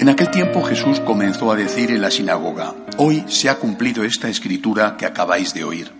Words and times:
En 0.00 0.08
aquel 0.08 0.30
tiempo 0.30 0.62
Jesús 0.62 0.98
comenzó 1.00 1.52
a 1.52 1.56
decir 1.56 1.90
en 1.90 2.00
la 2.00 2.10
sinagoga, 2.10 2.74
Hoy 2.96 3.22
se 3.28 3.50
ha 3.50 3.58
cumplido 3.58 4.02
esta 4.02 4.30
escritura 4.30 4.96
que 4.96 5.04
acabáis 5.04 5.52
de 5.52 5.62
oír. 5.62 5.92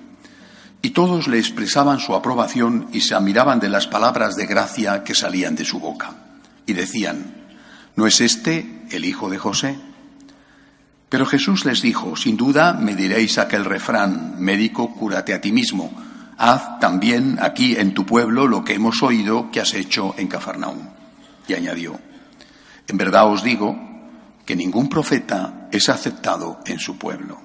Y 0.81 0.91
todos 0.91 1.29
le 1.29 1.39
expresaban 1.39 1.99
su 1.99 2.15
aprobación 2.15 2.89
y 2.95 3.03
se 3.03 3.15
admiraban 3.15 3.61
de 3.61 3.69
las 3.69 3.87
palabras 3.87 4.37
de 4.37 4.47
gracia 4.47 5.05
que 5.05 5.15
salían 5.15 5.55
de 5.55 5.67
su 5.67 5.81
boca. 5.81 6.15
Y 6.65 6.73
decían, 6.73 7.35
¿no 7.95 8.07
es 8.07 8.23
este 8.23 8.87
el 8.91 9.05
hijo 9.05 9.29
de 9.29 9.37
José? 9.37 9.77
Pero 11.11 11.27
Jesús 11.27 11.65
les 11.65 11.83
dijo, 11.83 12.15
sin 12.15 12.37
duda 12.37 12.73
me 12.73 12.95
diréis 12.95 13.37
aquel 13.37 13.65
refrán, 13.65 14.37
médico, 14.39 14.95
cúrate 14.95 15.35
a 15.35 15.41
ti 15.41 15.51
mismo. 15.51 15.93
Haz 16.39 16.79
también 16.79 17.37
aquí 17.43 17.75
en 17.77 17.93
tu 17.93 18.07
pueblo 18.07 18.47
lo 18.47 18.65
que 18.65 18.75
hemos 18.75 19.03
oído 19.03 19.51
que 19.51 19.61
has 19.61 19.75
hecho 19.75 20.15
en 20.17 20.29
Cafarnaúm. 20.29 20.79
Y 21.49 21.55
añadió, 21.55 21.99
en 22.87 22.97
verdad 22.97 23.29
os 23.29 23.43
digo 23.43 23.77
que 24.47 24.55
ningún 24.55 24.89
profeta 24.89 25.69
es 25.73 25.89
aceptado 25.89 26.61
en 26.65 26.79
su 26.79 26.97
pueblo. 26.97 27.41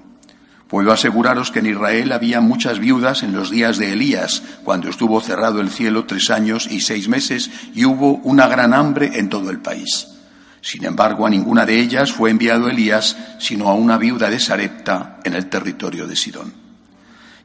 Puedo 0.68 0.92
aseguraros 0.92 1.50
que 1.50 1.58
en 1.58 1.66
Israel 1.66 2.12
había 2.12 2.40
muchas 2.40 2.78
viudas 2.78 3.24
en 3.24 3.32
los 3.32 3.50
días 3.50 3.78
de 3.78 3.92
Elías, 3.92 4.42
cuando 4.64 4.88
estuvo 4.88 5.20
cerrado 5.20 5.60
el 5.60 5.70
cielo 5.70 6.06
tres 6.06 6.30
años 6.30 6.68
y 6.70 6.80
seis 6.80 7.08
meses 7.08 7.50
y 7.74 7.84
hubo 7.84 8.14
una 8.18 8.46
gran 8.46 8.74
hambre 8.74 9.10
en 9.14 9.28
todo 9.28 9.50
el 9.50 9.58
país. 9.58 10.15
Sin 10.60 10.84
embargo, 10.84 11.26
a 11.26 11.30
ninguna 11.30 11.64
de 11.64 11.80
ellas 11.80 12.12
fue 12.12 12.30
enviado 12.30 12.68
Elías, 12.68 13.16
sino 13.38 13.68
a 13.68 13.74
una 13.74 13.98
viuda 13.98 14.30
de 14.30 14.40
Sarepta 14.40 15.20
en 15.24 15.34
el 15.34 15.48
territorio 15.48 16.06
de 16.06 16.16
Sidón. 16.16 16.52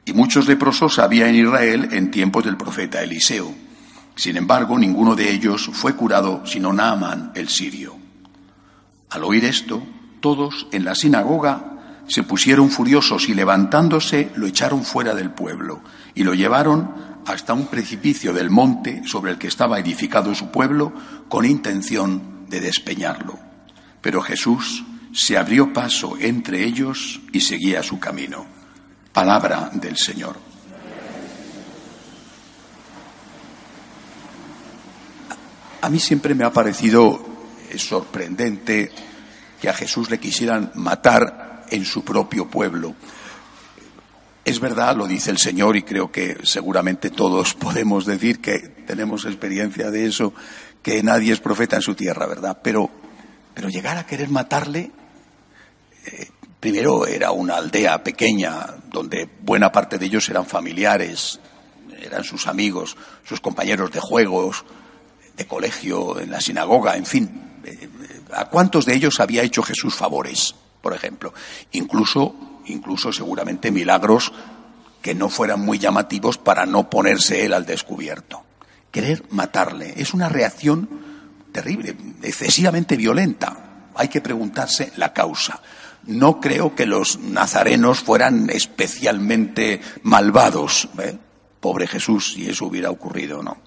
Y 0.05 0.13
muchos 0.13 0.47
leprosos 0.47 0.97
había 0.99 1.27
en 1.27 1.35
Israel 1.35 1.89
en 1.91 2.09
tiempos 2.09 2.43
del 2.43 2.57
profeta 2.57 3.03
Eliseo. 3.03 3.53
Sin 4.15 4.37
embargo, 4.37 4.77
ninguno 4.77 5.15
de 5.15 5.31
ellos 5.31 5.69
fue 5.73 5.95
curado, 5.95 6.45
sino 6.45 6.73
Naaman 6.73 7.31
el 7.35 7.49
sirio. 7.49 7.95
Al 9.09 9.23
oír 9.23 9.45
esto, 9.45 9.83
todos 10.19 10.67
en 10.71 10.85
la 10.85 10.95
sinagoga 10.95 12.03
se 12.07 12.23
pusieron 12.23 12.69
furiosos 12.69 13.29
y 13.29 13.33
levantándose 13.33 14.31
lo 14.35 14.47
echaron 14.47 14.83
fuera 14.83 15.13
del 15.13 15.31
pueblo 15.31 15.81
y 16.15 16.23
lo 16.23 16.33
llevaron 16.33 16.93
hasta 17.25 17.53
un 17.53 17.67
precipicio 17.67 18.33
del 18.33 18.49
monte 18.49 19.03
sobre 19.05 19.31
el 19.31 19.37
que 19.37 19.47
estaba 19.47 19.79
edificado 19.79 20.33
su 20.35 20.49
pueblo 20.49 20.91
con 21.29 21.45
intención 21.45 22.40
de 22.51 22.59
despeñarlo. 22.59 23.39
Pero 24.01 24.21
Jesús 24.21 24.83
se 25.13 25.37
abrió 25.37 25.73
paso 25.73 26.17
entre 26.19 26.63
ellos 26.63 27.19
y 27.31 27.41
seguía 27.41 27.81
su 27.81 27.99
camino. 27.99 28.45
Palabra 29.11 29.71
del 29.73 29.97
Señor. 29.97 30.37
A 35.81 35.89
mí 35.89 35.99
siempre 35.99 36.35
me 36.35 36.43
ha 36.43 36.53
parecido 36.53 37.25
sorprendente 37.75 38.91
que 39.59 39.69
a 39.69 39.73
Jesús 39.73 40.09
le 40.09 40.19
quisieran 40.19 40.71
matar 40.75 41.65
en 41.69 41.85
su 41.85 42.03
propio 42.03 42.47
pueblo. 42.47 42.95
Es 44.43 44.59
verdad, 44.59 44.95
lo 44.95 45.07
dice 45.07 45.31
el 45.31 45.37
Señor, 45.37 45.77
y 45.77 45.83
creo 45.83 46.11
que 46.11 46.37
seguramente 46.43 47.09
todos 47.09 47.53
podemos 47.55 48.05
decir 48.05 48.41
que 48.41 48.59
tenemos 48.59 49.25
experiencia 49.25 49.91
de 49.91 50.05
eso, 50.05 50.33
que 50.81 51.03
nadie 51.03 51.33
es 51.33 51.39
profeta 51.39 51.75
en 51.75 51.81
su 51.81 51.95
tierra, 51.95 52.25
¿verdad? 52.25 52.59
Pero, 52.63 52.89
pero 53.53 53.69
llegar 53.69 53.97
a 53.97 54.05
querer 54.05 54.29
matarle, 54.29 54.91
eh, 56.05 56.27
primero 56.59 57.05
era 57.05 57.31
una 57.31 57.57
aldea 57.57 58.03
pequeña 58.03 58.65
donde 58.91 59.29
buena 59.41 59.71
parte 59.71 59.97
de 59.97 60.05
ellos 60.05 60.27
eran 60.29 60.45
familiares, 60.45 61.39
eran 62.01 62.23
sus 62.23 62.47
amigos, 62.47 62.97
sus 63.23 63.39
compañeros 63.39 63.91
de 63.91 63.99
juegos, 63.99 64.65
de 65.37 65.45
colegio, 65.45 66.19
en 66.19 66.31
la 66.31 66.41
sinagoga, 66.41 66.97
en 66.97 67.05
fin. 67.05 67.61
Eh, 67.63 67.89
¿A 68.33 68.45
cuántos 68.45 68.85
de 68.85 68.95
ellos 68.95 69.19
había 69.19 69.43
hecho 69.43 69.61
Jesús 69.61 69.93
favores, 69.93 70.55
por 70.81 70.93
ejemplo? 70.93 71.33
Incluso, 71.73 72.61
incluso 72.65 73.13
seguramente 73.13 73.69
milagros 73.69 74.31
que 75.01 75.13
no 75.13 75.29
fueran 75.29 75.61
muy 75.61 75.77
llamativos 75.77 76.37
para 76.37 76.65
no 76.65 76.89
ponerse 76.89 77.45
él 77.45 77.53
al 77.53 77.65
descubierto 77.65 78.43
querer 78.91 79.23
matarle. 79.31 79.93
Es 79.97 80.13
una 80.13 80.29
reacción 80.29 80.89
terrible, 81.51 81.95
excesivamente 82.21 82.97
violenta. 82.97 83.89
Hay 83.95 84.07
que 84.07 84.21
preguntarse 84.21 84.91
la 84.97 85.13
causa. 85.13 85.61
No 86.05 86.39
creo 86.39 86.75
que 86.75 86.85
los 86.85 87.19
nazarenos 87.19 87.99
fueran 87.99 88.49
especialmente 88.49 89.81
malvados. 90.03 90.89
¿eh? 90.99 91.17
Pobre 91.59 91.87
Jesús, 91.87 92.33
si 92.33 92.49
eso 92.49 92.65
hubiera 92.65 92.89
ocurrido, 92.89 93.43
¿no? 93.43 93.57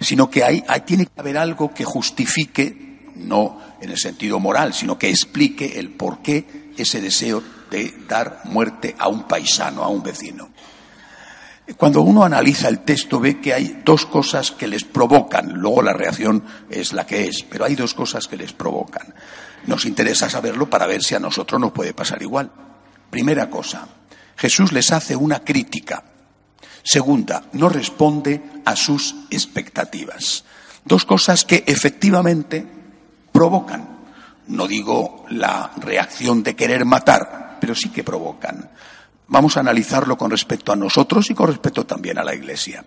Sino 0.00 0.30
que 0.30 0.44
hay, 0.44 0.62
tiene 0.84 1.06
que 1.06 1.20
haber 1.20 1.38
algo 1.38 1.72
que 1.72 1.84
justifique, 1.84 3.10
no 3.16 3.60
en 3.80 3.90
el 3.90 3.98
sentido 3.98 4.38
moral, 4.38 4.74
sino 4.74 4.98
que 4.98 5.08
explique 5.08 5.78
el 5.78 5.90
por 5.90 6.20
qué 6.22 6.70
ese 6.76 7.00
deseo 7.00 7.42
de 7.70 7.94
dar 8.06 8.42
muerte 8.44 8.94
a 8.98 9.08
un 9.08 9.24
paisano, 9.24 9.82
a 9.82 9.88
un 9.88 10.02
vecino. 10.02 10.50
Cuando 11.76 12.00
uno 12.00 12.24
analiza 12.24 12.68
el 12.68 12.80
texto 12.80 13.20
ve 13.20 13.40
que 13.40 13.52
hay 13.52 13.82
dos 13.84 14.06
cosas 14.06 14.52
que 14.52 14.66
les 14.66 14.84
provocan, 14.84 15.52
luego 15.52 15.82
la 15.82 15.92
reacción 15.92 16.42
es 16.70 16.94
la 16.94 17.06
que 17.06 17.28
es, 17.28 17.42
pero 17.42 17.66
hay 17.66 17.74
dos 17.74 17.92
cosas 17.92 18.26
que 18.26 18.38
les 18.38 18.52
provocan. 18.54 19.14
Nos 19.66 19.84
interesa 19.84 20.30
saberlo 20.30 20.70
para 20.70 20.86
ver 20.86 21.02
si 21.02 21.14
a 21.14 21.20
nosotros 21.20 21.60
nos 21.60 21.72
puede 21.72 21.92
pasar 21.92 22.22
igual. 22.22 22.50
Primera 23.10 23.50
cosa, 23.50 23.86
Jesús 24.36 24.72
les 24.72 24.92
hace 24.92 25.14
una 25.14 25.40
crítica. 25.40 26.04
Segunda, 26.82 27.42
no 27.52 27.68
responde 27.68 28.42
a 28.64 28.74
sus 28.74 29.14
expectativas. 29.30 30.44
Dos 30.84 31.04
cosas 31.04 31.44
que 31.44 31.64
efectivamente 31.66 32.66
provocan. 33.30 33.98
No 34.46 34.66
digo 34.66 35.26
la 35.28 35.72
reacción 35.76 36.42
de 36.42 36.56
querer 36.56 36.86
matar, 36.86 37.58
pero 37.60 37.74
sí 37.74 37.90
que 37.90 38.04
provocan. 38.04 38.70
Vamos 39.28 39.56
a 39.56 39.60
analizarlo 39.60 40.16
con 40.16 40.30
respecto 40.30 40.72
a 40.72 40.76
nosotros 40.76 41.30
y 41.30 41.34
con 41.34 41.48
respecto 41.48 41.84
también 41.84 42.18
a 42.18 42.24
la 42.24 42.34
Iglesia. 42.34 42.84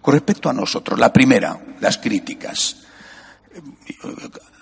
Con 0.00 0.14
respecto 0.14 0.48
a 0.48 0.52
nosotros, 0.52 0.98
la 0.98 1.12
primera, 1.12 1.60
las 1.80 1.98
críticas. 1.98 2.76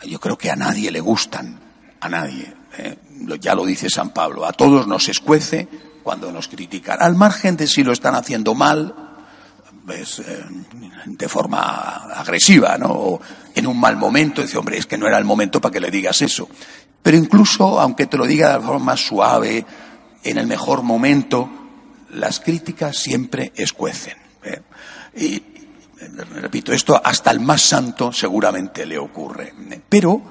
Yo 0.07 0.19
creo 0.19 0.39
que 0.39 0.51
a 0.51 0.57
nadie 0.57 0.91
le 0.91 1.01
gustan, 1.01 1.61
a 2.01 2.09
nadie. 2.09 2.53
¿eh? 2.79 2.97
Ya 3.41 3.55
lo 3.55 3.67
dice 3.67 3.91
San 3.91 4.11
Pablo, 4.11 4.47
a 4.47 4.53
todos 4.53 4.87
nos 4.87 5.09
escuece 5.09 5.69
cuando 6.03 6.33
nos 6.33 6.49
critican. 6.49 7.03
Al 7.03 7.15
margen 7.15 7.57
de 7.57 7.67
si 7.67 7.85
lo 7.85 7.93
están 7.93 8.15
haciendo 8.15 8.55
mal, 8.55 8.95
pues, 9.85 10.21
eh, 10.21 10.45
de 11.05 11.29
forma 11.29 11.61
agresiva, 12.15 12.79
¿no? 12.79 12.89
O 12.89 13.21
en 13.55 13.67
un 13.67 13.79
mal 13.79 13.97
momento, 13.97 14.41
dice, 14.41 14.57
hombre, 14.57 14.79
es 14.79 14.87
que 14.87 14.97
no 14.97 15.07
era 15.07 15.19
el 15.19 15.25
momento 15.25 15.61
para 15.61 15.73
que 15.73 15.81
le 15.81 15.91
digas 15.91 16.23
eso. 16.23 16.49
Pero 17.03 17.17
incluso, 17.17 17.79
aunque 17.79 18.07
te 18.07 18.17
lo 18.17 18.27
diga 18.27 18.59
de 18.59 18.65
forma 18.65 18.97
suave, 18.97 19.65
en 20.23 20.39
el 20.39 20.47
mejor 20.47 20.83
momento, 20.83 21.49
las 22.11 22.41
críticas 22.41 22.97
siempre 22.97 23.53
escuecen. 23.55 24.17
¿eh? 24.43 24.63
Y, 25.17 25.43
repito, 26.41 26.73
esto 26.73 27.01
hasta 27.03 27.31
el 27.31 27.41
más 27.41 27.63
santo 27.63 28.13
seguramente 28.13 28.87
le 28.87 28.99
ocurre. 28.99 29.53
Pero, 29.89 30.23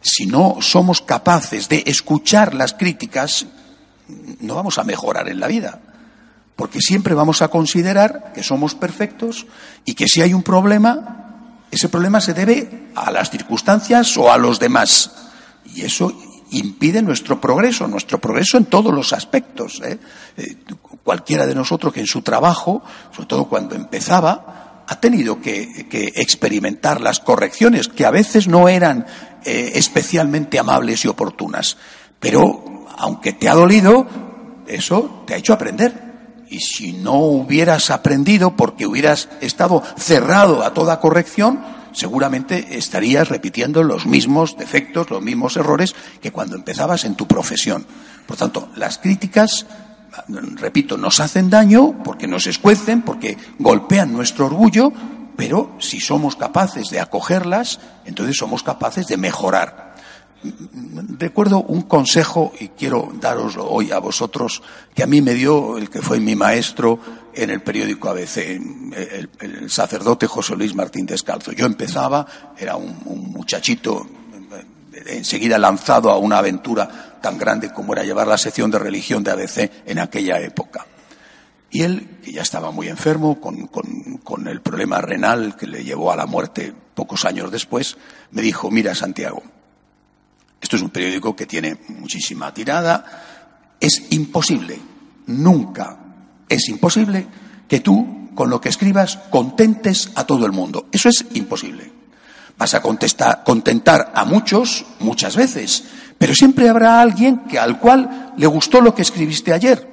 si 0.00 0.26
no 0.26 0.58
somos 0.60 1.02
capaces 1.02 1.68
de 1.68 1.82
escuchar 1.86 2.54
las 2.54 2.74
críticas, 2.74 3.46
no 4.40 4.54
vamos 4.54 4.78
a 4.78 4.84
mejorar 4.84 5.28
en 5.28 5.40
la 5.40 5.48
vida. 5.48 5.80
Porque 6.54 6.80
siempre 6.80 7.14
vamos 7.14 7.42
a 7.42 7.48
considerar 7.48 8.32
que 8.32 8.42
somos 8.42 8.74
perfectos 8.74 9.46
y 9.84 9.94
que 9.94 10.06
si 10.06 10.22
hay 10.22 10.32
un 10.32 10.42
problema, 10.42 11.26
ese 11.70 11.88
problema 11.88 12.20
se 12.20 12.32
debe 12.32 12.88
a 12.94 13.10
las 13.10 13.30
circunstancias 13.30 14.16
o 14.16 14.32
a 14.32 14.38
los 14.38 14.58
demás. 14.58 15.10
Y 15.74 15.82
eso 15.82 16.14
impide 16.50 17.02
nuestro 17.02 17.40
progreso, 17.40 17.88
nuestro 17.88 18.18
progreso 18.18 18.56
en 18.56 18.66
todos 18.66 18.92
los 18.94 19.12
aspectos. 19.12 19.80
¿eh? 19.84 19.98
Eh, 20.36 20.56
cualquiera 21.02 21.46
de 21.46 21.54
nosotros 21.54 21.92
que 21.92 22.00
en 22.00 22.06
su 22.06 22.22
trabajo, 22.22 22.82
sobre 23.12 23.26
todo 23.26 23.44
cuando 23.46 23.74
empezaba, 23.74 24.84
ha 24.88 25.00
tenido 25.00 25.40
que, 25.40 26.12
experimentar 26.14 27.00
las 27.00 27.18
correcciones 27.20 27.88
que 27.88 28.06
a 28.06 28.10
veces 28.10 28.46
no 28.46 28.68
eran 28.68 29.06
eh, 29.44 29.72
especialmente 29.74 30.58
amables 30.58 31.04
y 31.04 31.08
oportunas. 31.08 31.76
Pero, 32.20 32.86
aunque 32.96 33.32
te 33.32 33.48
ha 33.48 33.54
dolido, 33.54 34.06
eso 34.66 35.24
te 35.26 35.34
ha 35.34 35.38
hecho 35.38 35.52
aprender. 35.52 36.04
y 36.48 36.60
si 36.60 36.92
no 36.92 37.18
hubieras 37.18 37.90
aprendido 37.90 38.54
porque 38.54 38.86
hubieras 38.86 39.28
estado 39.40 39.82
cerrado 39.96 40.62
a 40.62 40.72
toda 40.72 41.00
corrección, 41.00 41.60
seguramente 41.96 42.76
estarías 42.76 43.28
repitiendo 43.28 43.82
los 43.82 44.04
mismos 44.04 44.58
defectos, 44.58 45.10
los 45.10 45.22
mismos 45.22 45.56
errores 45.56 45.94
que 46.20 46.30
cuando 46.30 46.54
empezabas 46.54 47.06
en 47.06 47.14
tu 47.14 47.26
profesión. 47.26 47.86
Por 48.26 48.36
tanto, 48.36 48.68
las 48.76 48.98
críticas, 48.98 49.66
repito, 50.56 50.98
nos 50.98 51.20
hacen 51.20 51.48
daño 51.48 52.02
porque 52.04 52.26
nos 52.26 52.46
escuecen, 52.46 53.00
porque 53.00 53.38
golpean 53.58 54.12
nuestro 54.12 54.44
orgullo, 54.46 54.92
pero 55.36 55.74
si 55.78 55.98
somos 56.00 56.36
capaces 56.36 56.90
de 56.90 57.00
acogerlas, 57.00 57.80
entonces 58.04 58.36
somos 58.36 58.62
capaces 58.62 59.06
de 59.06 59.16
mejorar. 59.16 59.94
Recuerdo 61.18 61.62
un 61.62 61.82
consejo, 61.82 62.52
y 62.60 62.68
quiero 62.68 63.10
daroslo 63.18 63.70
hoy 63.70 63.90
a 63.90 63.98
vosotros, 64.00 64.62
que 64.94 65.02
a 65.02 65.06
mí 65.06 65.22
me 65.22 65.32
dio 65.32 65.78
el 65.78 65.88
que 65.88 66.02
fue 66.02 66.20
mi 66.20 66.36
maestro 66.36 67.00
en 67.36 67.50
el 67.50 67.60
periódico 67.60 68.08
ABC, 68.08 68.38
el, 68.38 69.70
sacerdote 69.70 70.26
José 70.26 70.56
Luis 70.56 70.74
Martín 70.74 71.06
Descalzo. 71.06 71.52
Yo 71.52 71.66
empezaba, 71.66 72.26
era 72.58 72.76
un, 72.76 73.32
muchachito 73.32 74.06
enseguida 75.06 75.58
lanzado 75.58 76.10
a 76.10 76.18
una 76.18 76.38
aventura 76.38 77.18
tan 77.20 77.36
grande 77.36 77.72
como 77.72 77.92
era 77.92 78.04
llevar 78.04 78.26
la 78.26 78.38
sección 78.38 78.70
de 78.70 78.78
religión 78.78 79.22
de 79.22 79.30
ABC 79.30 79.70
en 79.84 79.98
aquella 79.98 80.40
época. 80.40 80.86
Y 81.70 81.82
él, 81.82 82.18
que 82.24 82.32
ya 82.32 82.42
estaba 82.42 82.70
muy 82.70 82.88
enfermo, 82.88 83.38
con, 83.38 84.48
el 84.48 84.60
problema 84.62 85.00
renal 85.02 85.56
que 85.56 85.66
le 85.66 85.84
llevó 85.84 86.10
a 86.10 86.16
la 86.16 86.26
muerte 86.26 86.72
pocos 86.94 87.26
años 87.26 87.50
después, 87.50 87.98
me 88.30 88.40
dijo, 88.40 88.70
mira 88.70 88.94
Santiago, 88.94 89.42
esto 90.60 90.76
es 90.76 90.82
un 90.82 90.90
periódico 90.90 91.36
que 91.36 91.44
tiene 91.44 91.76
muchísima 91.88 92.54
tirada. 92.54 93.74
Es 93.78 94.10
imposible, 94.10 94.78
nunca 95.26 96.05
es 96.48 96.68
imposible 96.68 97.26
que 97.68 97.80
tú, 97.80 98.30
con 98.34 98.50
lo 98.50 98.60
que 98.60 98.68
escribas, 98.68 99.18
contentes 99.30 100.10
a 100.14 100.24
todo 100.24 100.46
el 100.46 100.52
mundo. 100.52 100.86
Eso 100.92 101.08
es 101.08 101.24
imposible. 101.34 101.90
Vas 102.58 102.74
a 102.74 102.82
contestar, 102.82 103.44
contentar 103.44 104.12
a 104.14 104.24
muchos 104.24 104.86
muchas 105.00 105.36
veces, 105.36 105.84
pero 106.18 106.34
siempre 106.34 106.68
habrá 106.68 107.00
alguien 107.00 107.40
que 107.40 107.58
al 107.58 107.78
cual 107.78 108.32
le 108.36 108.46
gustó 108.46 108.80
lo 108.80 108.94
que 108.94 109.02
escribiste 109.02 109.52
ayer, 109.52 109.86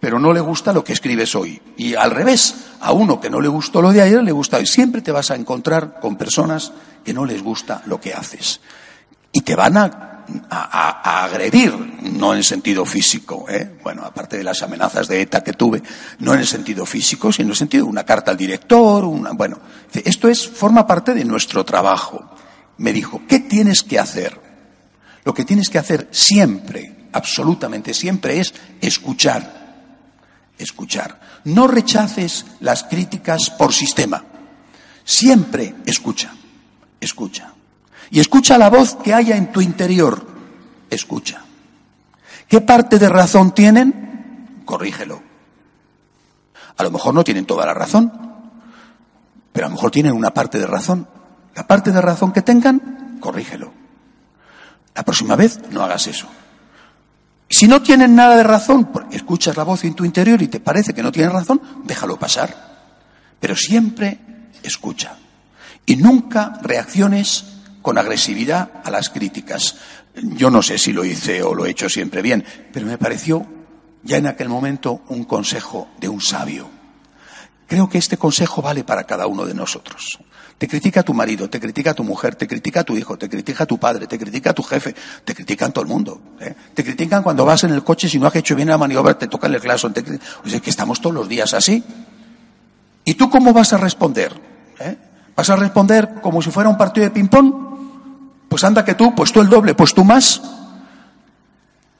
pero 0.00 0.18
no 0.18 0.32
le 0.32 0.40
gusta 0.40 0.72
lo 0.72 0.82
que 0.82 0.94
escribes 0.94 1.34
hoy. 1.34 1.60
Y 1.76 1.94
al 1.94 2.10
revés, 2.10 2.54
a 2.80 2.92
uno 2.92 3.20
que 3.20 3.30
no 3.30 3.40
le 3.40 3.48
gustó 3.48 3.82
lo 3.82 3.92
de 3.92 4.02
ayer 4.02 4.22
le 4.22 4.32
gusta 4.32 4.56
hoy. 4.56 4.66
Siempre 4.66 5.02
te 5.02 5.12
vas 5.12 5.30
a 5.30 5.36
encontrar 5.36 6.00
con 6.00 6.16
personas 6.16 6.72
que 7.04 7.12
no 7.12 7.24
les 7.24 7.42
gusta 7.42 7.82
lo 7.86 8.00
que 8.00 8.14
haces 8.14 8.60
y 9.32 9.40
te 9.40 9.56
van 9.56 9.76
a, 9.76 10.11
agredir, 10.50 11.74
no 12.02 12.34
en 12.34 12.42
sentido 12.42 12.84
físico, 12.84 13.46
¿eh? 13.48 13.78
bueno, 13.82 14.04
aparte 14.04 14.38
de 14.38 14.44
las 14.44 14.62
amenazas 14.62 15.08
de 15.08 15.20
ETA 15.20 15.42
que 15.42 15.52
tuve, 15.52 15.82
no 16.18 16.34
en 16.34 16.40
el 16.40 16.46
sentido 16.46 16.86
físico, 16.86 17.32
sino 17.32 17.46
en 17.46 17.50
el 17.50 17.56
sentido 17.56 17.84
de 17.84 17.90
una 17.90 18.04
carta 18.04 18.30
al 18.30 18.36
director, 18.36 19.04
una, 19.04 19.32
bueno, 19.32 19.58
esto 19.92 20.28
es, 20.28 20.48
forma 20.48 20.86
parte 20.86 21.14
de 21.14 21.24
nuestro 21.24 21.64
trabajo. 21.64 22.30
Me 22.78 22.92
dijo, 22.92 23.22
¿qué 23.28 23.40
tienes 23.40 23.82
que 23.82 23.98
hacer? 23.98 24.40
Lo 25.24 25.34
que 25.34 25.44
tienes 25.44 25.68
que 25.68 25.78
hacer 25.78 26.08
siempre, 26.10 27.08
absolutamente 27.12 27.94
siempre, 27.94 28.40
es 28.40 28.54
escuchar. 28.80 29.62
Escuchar. 30.58 31.20
No 31.44 31.66
rechaces 31.66 32.46
las 32.60 32.84
críticas 32.84 33.50
por 33.50 33.72
sistema. 33.72 34.24
Siempre 35.04 35.74
escucha. 35.86 36.34
Escucha. 37.00 37.52
Y 38.12 38.20
escucha 38.20 38.58
la 38.58 38.68
voz 38.68 38.94
que 38.96 39.14
haya 39.14 39.38
en 39.38 39.50
tu 39.52 39.62
interior. 39.62 40.26
Escucha. 40.90 41.40
¿Qué 42.46 42.60
parte 42.60 42.98
de 42.98 43.08
razón 43.08 43.54
tienen? 43.54 44.60
Corrígelo. 44.66 45.22
A 46.76 46.82
lo 46.82 46.90
mejor 46.90 47.14
no 47.14 47.24
tienen 47.24 47.46
toda 47.46 47.64
la 47.64 47.72
razón, 47.72 48.12
pero 49.50 49.66
a 49.66 49.70
lo 49.70 49.76
mejor 49.76 49.90
tienen 49.90 50.12
una 50.12 50.34
parte 50.34 50.58
de 50.58 50.66
razón. 50.66 51.08
La 51.54 51.66
parte 51.66 51.90
de 51.90 52.02
razón 52.02 52.32
que 52.32 52.42
tengan, 52.42 53.16
corrígelo. 53.18 53.72
La 54.94 55.04
próxima 55.04 55.34
vez 55.34 55.58
no 55.70 55.82
hagas 55.82 56.06
eso. 56.06 56.28
Si 57.48 57.66
no 57.66 57.80
tienen 57.80 58.14
nada 58.14 58.36
de 58.36 58.42
razón, 58.42 58.90
escuchas 59.10 59.56
la 59.56 59.64
voz 59.64 59.84
en 59.84 59.94
tu 59.94 60.04
interior 60.04 60.42
y 60.42 60.48
te 60.48 60.60
parece 60.60 60.92
que 60.92 61.02
no 61.02 61.12
tienen 61.12 61.32
razón, 61.32 61.62
déjalo 61.84 62.18
pasar. 62.18 62.54
Pero 63.40 63.56
siempre 63.56 64.20
escucha. 64.62 65.16
Y 65.86 65.96
nunca 65.96 66.58
reacciones 66.60 67.51
con 67.82 67.98
agresividad 67.98 68.70
a 68.84 68.90
las 68.90 69.10
críticas. 69.10 69.76
Yo 70.14 70.50
no 70.50 70.62
sé 70.62 70.78
si 70.78 70.92
lo 70.92 71.04
hice 71.04 71.42
o 71.42 71.54
lo 71.54 71.66
he 71.66 71.70
hecho 71.70 71.88
siempre 71.88 72.22
bien, 72.22 72.44
pero 72.72 72.86
me 72.86 72.98
pareció 72.98 73.46
ya 74.02 74.16
en 74.16 74.26
aquel 74.26 74.48
momento 74.48 75.02
un 75.08 75.24
consejo 75.24 75.88
de 76.00 76.08
un 76.08 76.20
sabio. 76.20 76.68
Creo 77.66 77.88
que 77.88 77.98
este 77.98 78.16
consejo 78.16 78.60
vale 78.60 78.84
para 78.84 79.04
cada 79.04 79.26
uno 79.26 79.46
de 79.46 79.54
nosotros. 79.54 80.18
Te 80.58 80.68
critica 80.68 81.02
tu 81.02 81.14
marido, 81.14 81.48
te 81.48 81.58
critica 81.58 81.94
tu 81.94 82.04
mujer, 82.04 82.34
te 82.34 82.46
critica 82.46 82.84
tu 82.84 82.96
hijo, 82.96 83.16
te 83.16 83.28
critica 83.28 83.64
tu 83.64 83.78
padre, 83.78 84.06
te 84.06 84.18
critica 84.18 84.52
tu 84.52 84.62
jefe, 84.62 84.94
te 85.24 85.34
critican 85.34 85.72
todo 85.72 85.82
el 85.82 85.88
mundo. 85.88 86.20
¿eh? 86.38 86.54
Te 86.74 86.84
critican 86.84 87.22
cuando 87.22 87.44
vas 87.44 87.64
en 87.64 87.70
el 87.70 87.82
coche 87.82 88.08
si 88.08 88.18
no 88.18 88.26
has 88.26 88.36
hecho 88.36 88.54
bien 88.54 88.68
la 88.68 88.78
maniobra, 88.78 89.18
te 89.18 89.26
tocan 89.26 89.54
el 89.54 89.60
claxon. 89.60 89.92
Te... 89.94 90.02
O 90.44 90.48
sea, 90.48 90.60
que 90.60 90.70
estamos 90.70 91.00
todos 91.00 91.14
los 91.14 91.28
días 91.28 91.54
así. 91.54 91.82
¿Y 93.04 93.14
tú 93.14 93.30
cómo 93.30 93.52
vas 93.52 93.72
a 93.72 93.78
responder? 93.78 94.32
¿Eh? 94.78 94.96
¿Vas 95.34 95.48
a 95.48 95.56
responder 95.56 96.20
como 96.20 96.42
si 96.42 96.50
fuera 96.50 96.68
un 96.68 96.76
partido 96.76 97.04
de 97.04 97.10
ping-pong? 97.10 97.71
Pues 98.52 98.64
anda 98.64 98.84
que 98.84 98.94
tú, 98.94 99.14
pues 99.14 99.32
tú 99.32 99.40
el 99.40 99.48
doble, 99.48 99.74
pues 99.74 99.94
tú 99.94 100.04
más. 100.04 100.42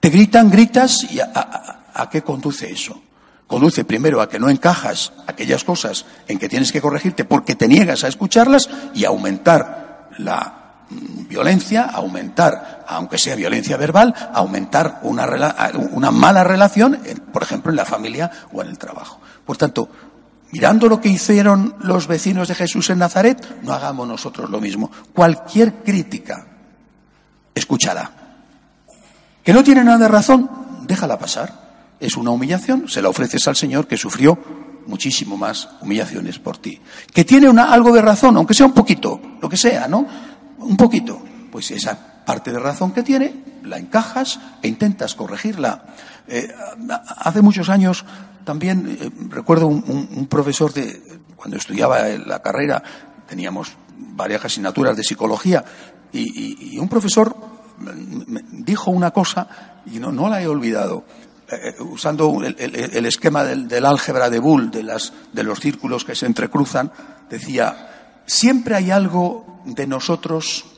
Te 0.01 0.11
gritan, 0.11 0.51
gritas 0.51 1.03
y 1.11 1.19
a, 1.19 2.09
qué 2.11 2.21
conduce 2.21 2.71
eso? 2.71 3.01
Conduce 3.47 3.87
primero 3.87 4.21
a 4.21 4.29
que 4.29 4.39
no 4.39 4.51
encajas 4.51 5.15
aquellas 5.27 5.65
cosas 5.65 6.05
en 6.29 6.39
que 6.39 6.51
tienes 6.51 6.71
que 6.71 6.83
corregirte 6.83 7.25
porque 7.25 7.55
te 7.55 7.69
niegas 7.69 8.05
a 8.05 8.09
escucharlas 8.09 8.69
y 8.93 9.07
a 9.07 9.09
aumentar 9.09 10.11
la 10.19 10.75
mm, 10.91 11.27
violencia, 11.27 11.85
aumentar, 11.85 12.85
aunque 12.87 13.17
sea 13.17 13.35
violencia 13.35 13.79
verbal, 13.79 14.15
aumentar 14.35 15.01
una, 15.05 15.27
una 15.93 16.11
mala 16.11 16.45
relación, 16.45 16.99
por 17.33 17.45
ejemplo, 17.45 17.73
en 17.73 17.77
la 17.77 17.87
familia 17.87 18.31
o 18.53 18.61
en 18.61 18.69
el 18.69 18.77
trabajo. 18.77 19.23
Por 19.47 19.57
tanto, 19.57 19.89
Mirando 20.53 20.87
lo 20.87 21.01
que 21.01 21.09
hicieron 21.09 21.77
los 21.81 22.07
vecinos 22.07 22.47
de 22.47 22.55
Jesús 22.55 22.91
en 22.91 22.99
Nazaret, 22.99 23.61
no 23.63 23.73
hagamos 23.73 24.07
nosotros 24.07 24.51
lo 24.51 24.61
mismo. 24.61 24.91
Cualquier 25.15 25.83
crítica, 25.83 26.47
escúchala. 27.55 28.11
Que 29.43 29.55
no 29.55 29.65
tiene 29.65 29.83
nada 29.83 29.99
de 29.99 30.09
razón, 30.09 30.51
déjala 30.87 31.19
pasar. 31.19 31.97
Es 31.99 32.17
una 32.19 32.33
humillación, 32.33 32.87
se 32.87 33.01
la 33.01 33.09
ofreces 33.09 33.49
al 33.49 33.57
Señor 33.57 33.87
que 33.87 33.97
sufrió 33.97 34.39
muchísimo 34.87 35.39
más 35.39 35.71
humillaciones 35.81 36.39
por 36.39 36.59
ti. 36.59 36.79
Que 37.15 37.25
tiene 37.25 37.49
una, 37.49 37.73
algo 37.73 37.91
de 37.93 38.03
razón, 38.03 38.37
aunque 38.37 38.53
sea 38.53 38.67
un 38.67 38.75
poquito, 38.75 39.21
lo 39.41 39.49
que 39.49 39.57
sea, 39.57 39.89
¿no? 39.89 40.07
Un 40.59 40.77
poquito. 40.77 41.23
Pues 41.51 41.71
esa 41.71 42.25
parte 42.27 42.53
de 42.53 42.59
razón 42.59 42.93
que 42.93 43.03
tiene, 43.03 43.35
la 43.65 43.79
encajas 43.79 44.39
e 44.61 44.69
intentas 44.69 45.15
corregirla. 45.15 45.85
Eh, 46.29 46.49
hace 47.19 47.41
muchos 47.41 47.69
años 47.71 48.05
también 48.45 48.99
eh, 49.01 49.11
recuerdo 49.29 49.67
un, 49.67 50.27
profesor 50.29 50.73
de, 50.73 51.21
cuando 51.37 51.57
estudiaba 51.57 52.09
la 52.09 52.41
carrera, 52.41 52.83
teníamos 53.29 53.73
varias 53.97 54.45
asignaturas 54.45 54.97
de 54.97 55.05
psicología, 55.05 55.65
y, 56.13 56.79
un 56.79 56.89
profesor 56.89 57.35
dijo 58.53 58.91
una 58.91 59.13
cosa 59.13 59.81
y 59.87 59.99
no, 59.99 60.13
no 60.13 60.29
la 60.29 60.43
he 60.43 60.47
olvidado. 60.47 61.05
Eh, 61.51 61.75
eh, 61.79 61.83
usando 61.83 62.41
el, 62.43 63.07
esquema 63.07 63.45
del, 63.45 63.69
del, 63.69 63.85
álgebra 63.85 64.31
de 64.31 64.39
Bull, 64.39 64.71
de, 64.71 64.83
las, 64.83 65.13
de 65.33 65.43
los 65.43 65.61
círculos 65.61 66.05
que 66.05 66.15
se 66.15 66.27
entrecruzan, 66.27 66.93
decía, 67.29 68.21
siempre 68.27 68.75
hay 68.75 68.91
algo 68.91 69.61
de 69.65 69.87
nosotros 69.87 70.72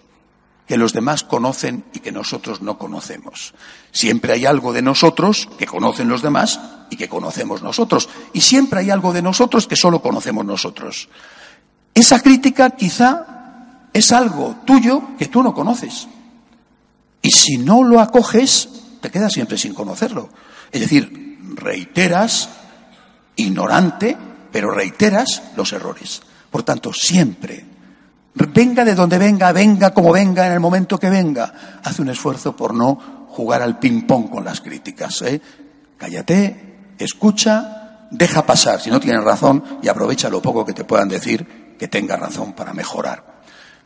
que 0.66 0.76
los 0.76 0.92
demás 0.92 1.24
conocen 1.24 1.84
y 1.92 2.00
que 2.00 2.12
nosotros 2.12 2.62
no 2.62 2.78
conocemos. 2.78 3.54
Siempre 3.92 4.32
hay 4.32 4.46
algo 4.46 4.72
de 4.72 4.82
nosotros 4.82 5.48
que 5.58 5.66
conocen 5.66 6.08
los 6.08 6.22
demás 6.22 6.60
y 6.90 6.96
que 6.96 7.08
conocemos 7.08 7.62
nosotros. 7.62 8.08
Y 8.32 8.40
siempre 8.40 8.80
hay 8.80 8.90
algo 8.90 9.12
de 9.12 9.22
nosotros 9.22 9.66
que 9.66 9.76
solo 9.76 10.00
conocemos 10.00 10.44
nosotros. 10.44 11.08
Esa 11.92 12.20
crítica 12.20 12.70
quizá 12.70 13.88
es 13.92 14.10
algo 14.12 14.56
tuyo 14.64 15.02
que 15.18 15.26
tú 15.26 15.42
no 15.42 15.52
conoces. 15.52 16.08
Y 17.20 17.30
si 17.30 17.58
no 17.58 17.82
lo 17.82 18.00
acoges, 18.00 18.68
te 19.00 19.10
quedas 19.10 19.32
siempre 19.32 19.58
sin 19.58 19.74
conocerlo. 19.74 20.30
Es 20.72 20.80
decir, 20.80 21.38
reiteras, 21.54 22.48
ignorante, 23.36 24.16
pero 24.50 24.70
reiteras 24.70 25.42
los 25.56 25.72
errores. 25.72 26.22
Por 26.50 26.62
tanto, 26.62 26.92
siempre 26.92 27.73
venga 28.34 28.84
de 28.84 28.94
donde 28.94 29.18
venga, 29.18 29.52
venga 29.52 29.92
como 29.92 30.12
venga, 30.12 30.46
en 30.46 30.52
el 30.52 30.60
momento 30.60 30.98
que 30.98 31.10
venga, 31.10 31.80
hace 31.82 32.02
un 32.02 32.08
esfuerzo 32.08 32.56
por 32.56 32.74
no 32.74 33.26
jugar 33.30 33.62
al 33.62 33.78
ping-pong 33.78 34.30
con 34.30 34.44
las 34.44 34.60
críticas. 34.60 35.22
¿eh? 35.22 35.40
Cállate, 35.96 36.94
escucha, 36.98 38.08
deja 38.10 38.46
pasar 38.46 38.80
si 38.80 38.90
no 38.90 39.00
tienes 39.00 39.24
razón 39.24 39.78
y 39.82 39.88
aprovecha 39.88 40.28
lo 40.28 40.40
poco 40.40 40.64
que 40.64 40.72
te 40.72 40.84
puedan 40.84 41.08
decir 41.08 41.74
que 41.78 41.88
tenga 41.88 42.16
razón 42.16 42.52
para 42.52 42.72
mejorar. 42.72 43.34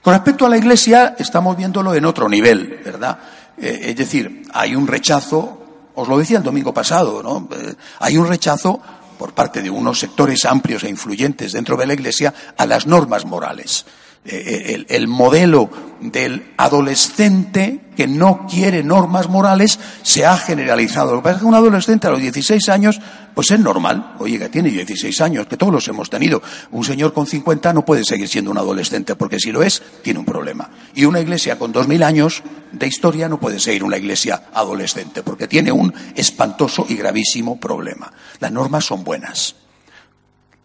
Con 0.02 0.14
respecto 0.14 0.46
a 0.46 0.48
la 0.48 0.58
Iglesia, 0.58 1.16
estamos 1.18 1.56
viéndolo 1.56 1.94
en 1.94 2.04
otro 2.04 2.28
nivel, 2.28 2.80
¿verdad? 2.84 3.18
Eh, 3.56 3.80
es 3.84 3.96
decir, 3.96 4.44
hay 4.52 4.74
un 4.74 4.86
rechazo, 4.86 5.90
os 5.94 6.08
lo 6.08 6.18
decía 6.18 6.38
el 6.38 6.44
domingo 6.44 6.72
pasado, 6.72 7.22
¿no? 7.22 7.48
Eh, 7.56 7.74
hay 8.00 8.16
un 8.16 8.28
rechazo 8.28 8.80
por 9.18 9.34
parte 9.34 9.60
de 9.60 9.70
unos 9.70 9.98
sectores 9.98 10.44
amplios 10.44 10.84
e 10.84 10.88
influyentes 10.88 11.52
dentro 11.52 11.76
de 11.76 11.86
la 11.86 11.94
Iglesia 11.94 12.32
a 12.56 12.66
las 12.66 12.86
normas 12.86 13.24
morales. 13.24 13.84
Eh, 14.24 14.74
el, 14.74 14.86
el, 14.90 15.08
modelo 15.08 15.70
del 16.00 16.52
adolescente 16.56 17.80
que 17.96 18.06
no 18.06 18.46
quiere 18.46 18.82
normas 18.82 19.28
morales 19.28 19.78
se 20.02 20.26
ha 20.26 20.36
generalizado. 20.36 21.12
Lo 21.12 21.18
que 21.18 21.24
pasa 21.24 21.36
es 21.36 21.40
que 21.40 21.46
un 21.46 21.54
adolescente 21.54 22.08
a 22.08 22.10
los 22.10 22.20
16 22.20 22.68
años, 22.68 23.00
pues 23.34 23.50
es 23.52 23.60
normal. 23.60 24.16
Oye, 24.18 24.38
que 24.38 24.48
tiene 24.48 24.70
16 24.70 25.20
años, 25.20 25.46
que 25.46 25.56
todos 25.56 25.72
los 25.72 25.88
hemos 25.88 26.10
tenido. 26.10 26.42
Un 26.72 26.84
señor 26.84 27.14
con 27.14 27.26
50 27.26 27.72
no 27.72 27.84
puede 27.84 28.04
seguir 28.04 28.28
siendo 28.28 28.50
un 28.50 28.58
adolescente, 28.58 29.14
porque 29.14 29.38
si 29.38 29.50
lo 29.50 29.62
es, 29.62 29.82
tiene 30.02 30.18
un 30.18 30.26
problema. 30.26 30.68
Y 30.94 31.04
una 31.04 31.20
iglesia 31.20 31.58
con 31.58 31.72
2.000 31.72 32.04
años 32.04 32.42
de 32.72 32.86
historia 32.86 33.28
no 33.28 33.40
puede 33.40 33.58
seguir 33.58 33.82
una 33.82 33.96
iglesia 33.96 34.48
adolescente, 34.52 35.22
porque 35.22 35.48
tiene 35.48 35.72
un 35.72 35.94
espantoso 36.14 36.84
y 36.88 36.96
gravísimo 36.96 37.58
problema. 37.58 38.12
Las 38.40 38.52
normas 38.52 38.84
son 38.84 39.04
buenas 39.04 39.54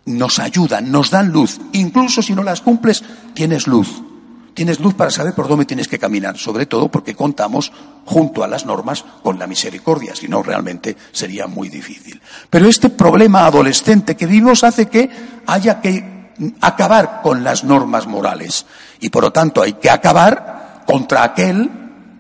nos 0.06 0.40
ayudan, 0.40 0.92
nos 0.92 1.10
dan 1.10 1.30
luz. 1.30 1.60
Incluso 1.74 2.22
si 2.22 2.34
no 2.34 2.44
las 2.44 2.62
cumples, 2.62 3.04
tienes 3.34 3.68
luz. 3.68 4.02
Tienes 4.54 4.80
luz 4.80 4.94
para 4.94 5.10
saber 5.10 5.34
por 5.34 5.48
dónde 5.48 5.66
tienes 5.66 5.88
que 5.88 5.98
caminar, 5.98 6.38
sobre 6.38 6.68
todo 6.68 6.90
porque 6.90 7.16
contamos 7.16 7.72
junto 8.06 8.44
a 8.44 8.48
las 8.48 8.66
normas 8.66 9.04
con 9.24 9.40
la 9.40 9.48
misericordia, 9.48 10.16
si 10.16 10.28
no 10.28 10.44
realmente 10.44 10.96
sería 11.12 11.48
muy 11.48 11.70
difícil. 11.70 12.22
Pero 12.52 12.68
este 12.68 12.90
problema 12.90 13.48
adolescente 13.48 14.16
que 14.16 14.28
vivimos 14.28 14.64
hace 14.64 14.88
que 14.88 15.10
haya 15.48 15.82
que 15.82 16.32
acabar 16.62 17.22
con 17.24 17.44
las 17.44 17.64
normas 17.64 18.06
morales 18.06 18.66
y 19.00 19.10
por 19.10 19.24
lo 19.24 19.32
tanto 19.32 19.62
hay 19.62 19.74
que 19.74 19.90
acabar 19.90 20.84
contra 20.86 21.24
aquel, 21.24 21.70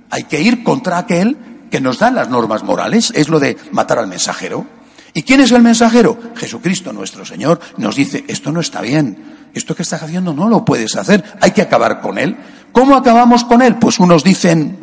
hay 0.09 0.23
que 0.23 0.41
ir 0.41 0.63
contra 0.63 0.97
aquel 0.97 1.37
que 1.69 1.81
nos 1.81 1.99
da 1.99 2.11
las 2.11 2.29
normas 2.29 2.63
morales, 2.63 3.11
es 3.15 3.29
lo 3.29 3.39
de 3.39 3.57
matar 3.71 3.99
al 3.99 4.07
mensajero. 4.07 4.65
¿Y 5.13 5.23
quién 5.23 5.41
es 5.41 5.51
el 5.51 5.61
mensajero? 5.61 6.17
Jesucristo 6.35 6.91
nuestro 6.91 7.25
Señor 7.25 7.59
nos 7.77 7.95
dice, 7.95 8.23
esto 8.27 8.51
no 8.51 8.61
está 8.61 8.81
bien, 8.81 9.49
esto 9.53 9.75
que 9.75 9.83
estás 9.83 10.01
haciendo 10.01 10.33
no 10.33 10.49
lo 10.49 10.65
puedes 10.65 10.95
hacer, 10.95 11.23
hay 11.39 11.51
que 11.51 11.61
acabar 11.61 12.01
con 12.01 12.17
él. 12.17 12.35
¿Cómo 12.71 12.95
acabamos 12.95 13.43
con 13.43 13.61
él? 13.61 13.75
Pues 13.75 13.99
unos 13.99 14.23
dicen, 14.23 14.79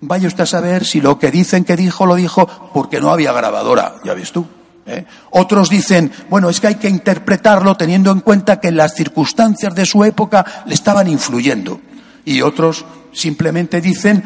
vaya 0.00 0.28
usted 0.28 0.44
a 0.44 0.46
saber 0.46 0.84
si 0.86 1.00
lo 1.02 1.18
que 1.18 1.30
dicen 1.30 1.64
que 1.64 1.76
dijo 1.76 2.06
lo 2.06 2.14
dijo 2.14 2.46
porque 2.72 3.00
no 3.00 3.10
había 3.10 3.32
grabadora, 3.32 3.96
ya 4.02 4.14
ves 4.14 4.32
tú. 4.32 4.46
¿eh? 4.86 5.04
Otros 5.30 5.68
dicen, 5.68 6.10
bueno, 6.30 6.48
es 6.48 6.60
que 6.60 6.68
hay 6.68 6.74
que 6.76 6.88
interpretarlo 6.88 7.76
teniendo 7.76 8.10
en 8.10 8.20
cuenta 8.20 8.60
que 8.60 8.72
las 8.72 8.94
circunstancias 8.94 9.74
de 9.74 9.84
su 9.84 10.04
época 10.04 10.64
le 10.64 10.74
estaban 10.74 11.08
influyendo. 11.08 11.80
Y 12.24 12.40
otros 12.40 12.84
simplemente 13.12 13.80
dicen, 13.82 14.24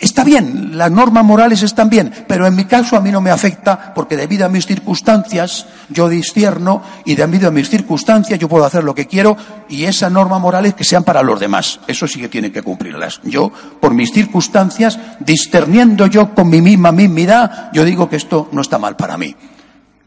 Está 0.00 0.24
bien, 0.24 0.76
las 0.76 0.90
normas 0.90 1.24
morales 1.24 1.62
están 1.62 1.88
bien, 1.88 2.12
pero 2.26 2.46
en 2.46 2.54
mi 2.54 2.64
caso 2.64 2.96
a 2.96 3.00
mí 3.00 3.10
no 3.10 3.20
me 3.20 3.30
afecta 3.30 3.94
porque 3.94 4.16
debido 4.16 4.44
a 4.44 4.48
mis 4.48 4.66
circunstancias 4.66 5.66
yo 5.88 6.08
discierno 6.08 6.82
y 7.04 7.14
debido 7.14 7.48
a 7.48 7.52
mis 7.52 7.70
circunstancias 7.70 8.38
yo 8.38 8.48
puedo 8.48 8.64
hacer 8.64 8.84
lo 8.84 8.94
que 8.94 9.06
quiero 9.06 9.36
y 9.68 9.84
esas 9.84 10.12
normas 10.12 10.40
morales 10.40 10.74
que 10.74 10.84
sean 10.84 11.04
para 11.04 11.22
los 11.22 11.40
demás. 11.40 11.80
Eso 11.86 12.06
sí 12.06 12.20
que 12.20 12.28
tienen 12.28 12.52
que 12.52 12.62
cumplirlas. 12.62 13.20
Yo, 13.22 13.50
por 13.80 13.94
mis 13.94 14.12
circunstancias, 14.12 14.98
discerniendo 15.20 16.06
yo 16.06 16.34
con 16.34 16.50
mi 16.50 16.60
misma 16.60 16.92
mismidad, 16.92 17.70
yo 17.72 17.84
digo 17.84 18.08
que 18.08 18.16
esto 18.16 18.48
no 18.52 18.60
está 18.60 18.78
mal 18.78 18.96
para 18.96 19.16
mí. 19.16 19.34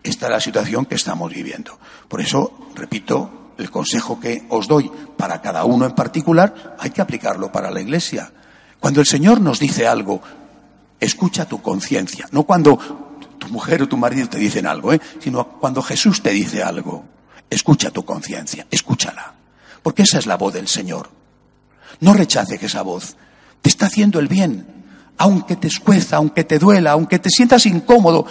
Esta 0.03 0.27
es 0.27 0.31
la 0.31 0.39
situación 0.39 0.85
que 0.85 0.95
estamos 0.95 1.33
viviendo. 1.33 1.79
Por 2.07 2.21
eso, 2.21 2.69
repito, 2.75 3.53
el 3.57 3.71
consejo 3.71 4.19
que 4.19 4.45
os 4.49 4.67
doy 4.67 4.91
para 5.17 5.41
cada 5.41 5.65
uno 5.65 5.85
en 5.85 5.93
particular, 5.93 6.75
hay 6.79 6.91
que 6.91 7.01
aplicarlo 7.01 7.51
para 7.51 7.71
la 7.71 7.81
Iglesia. 7.81 8.31
Cuando 8.79 9.01
el 9.01 9.07
Señor 9.07 9.41
nos 9.41 9.59
dice 9.59 9.87
algo, 9.87 10.21
escucha 10.99 11.45
tu 11.45 11.61
conciencia, 11.61 12.27
no 12.31 12.43
cuando 12.43 12.77
tu 13.37 13.47
mujer 13.49 13.83
o 13.83 13.87
tu 13.87 13.97
marido 13.97 14.29
te 14.29 14.37
dicen 14.37 14.65
algo, 14.65 14.93
¿eh? 14.93 15.01
sino 15.19 15.47
cuando 15.47 15.81
Jesús 15.81 16.21
te 16.21 16.31
dice 16.31 16.63
algo, 16.63 17.03
escucha 17.49 17.91
tu 17.91 18.03
conciencia, 18.05 18.67
escúchala, 18.69 19.33
porque 19.83 20.03
esa 20.03 20.19
es 20.19 20.25
la 20.25 20.37
voz 20.37 20.53
del 20.53 20.67
Señor. 20.67 21.09
No 21.99 22.13
rechaces 22.13 22.61
esa 22.61 22.81
voz, 22.81 23.15
te 23.61 23.69
está 23.69 23.87
haciendo 23.87 24.19
el 24.19 24.27
bien, 24.27 24.65
aunque 25.17 25.55
te 25.55 25.67
escueza, 25.67 26.17
aunque 26.17 26.43
te 26.43 26.59
duela, 26.59 26.91
aunque 26.91 27.19
te 27.19 27.29
sientas 27.29 27.65
incómodo, 27.65 28.25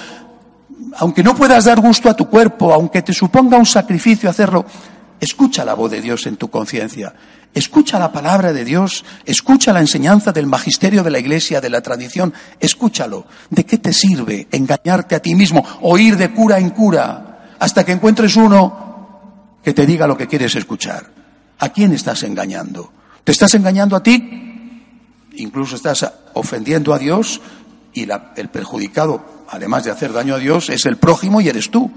aunque 0.98 1.22
no 1.22 1.34
puedas 1.34 1.64
dar 1.64 1.80
gusto 1.80 2.08
a 2.08 2.14
tu 2.14 2.28
cuerpo, 2.28 2.72
aunque 2.72 3.02
te 3.02 3.12
suponga 3.12 3.56
un 3.56 3.66
sacrificio 3.66 4.30
hacerlo, 4.30 4.64
escucha 5.20 5.64
la 5.64 5.74
voz 5.74 5.90
de 5.90 6.00
Dios 6.00 6.26
en 6.26 6.36
tu 6.36 6.48
conciencia 6.48 7.14
Escucha 7.56 7.98
la 7.98 8.12
palabra 8.12 8.52
de 8.52 8.66
Dios, 8.66 9.02
escucha 9.24 9.72
la 9.72 9.80
enseñanza 9.80 10.30
del 10.30 10.46
magisterio 10.46 11.02
de 11.02 11.10
la 11.10 11.18
iglesia, 11.18 11.58
de 11.58 11.70
la 11.70 11.80
tradición, 11.80 12.34
escúchalo. 12.60 13.24
¿De 13.48 13.64
qué 13.64 13.78
te 13.78 13.94
sirve 13.94 14.46
engañarte 14.52 15.14
a 15.14 15.20
ti 15.20 15.34
mismo 15.34 15.64
o 15.80 15.96
ir 15.96 16.18
de 16.18 16.34
cura 16.34 16.58
en 16.58 16.68
cura 16.68 17.54
hasta 17.58 17.82
que 17.82 17.92
encuentres 17.92 18.36
uno 18.36 19.56
que 19.64 19.72
te 19.72 19.86
diga 19.86 20.06
lo 20.06 20.18
que 20.18 20.26
quieres 20.26 20.54
escuchar? 20.54 21.10
¿A 21.58 21.70
quién 21.70 21.94
estás 21.94 22.24
engañando? 22.24 22.92
¿Te 23.24 23.32
estás 23.32 23.54
engañando 23.54 23.96
a 23.96 24.02
ti? 24.02 24.84
Incluso 25.36 25.76
estás 25.76 26.12
ofendiendo 26.34 26.92
a 26.92 26.98
Dios 26.98 27.40
y 27.94 28.02
el 28.02 28.50
perjudicado, 28.50 29.46
además 29.48 29.84
de 29.84 29.92
hacer 29.92 30.12
daño 30.12 30.34
a 30.34 30.38
Dios, 30.38 30.68
es 30.68 30.84
el 30.84 30.98
prójimo 30.98 31.40
y 31.40 31.48
eres 31.48 31.70
tú. 31.70 31.90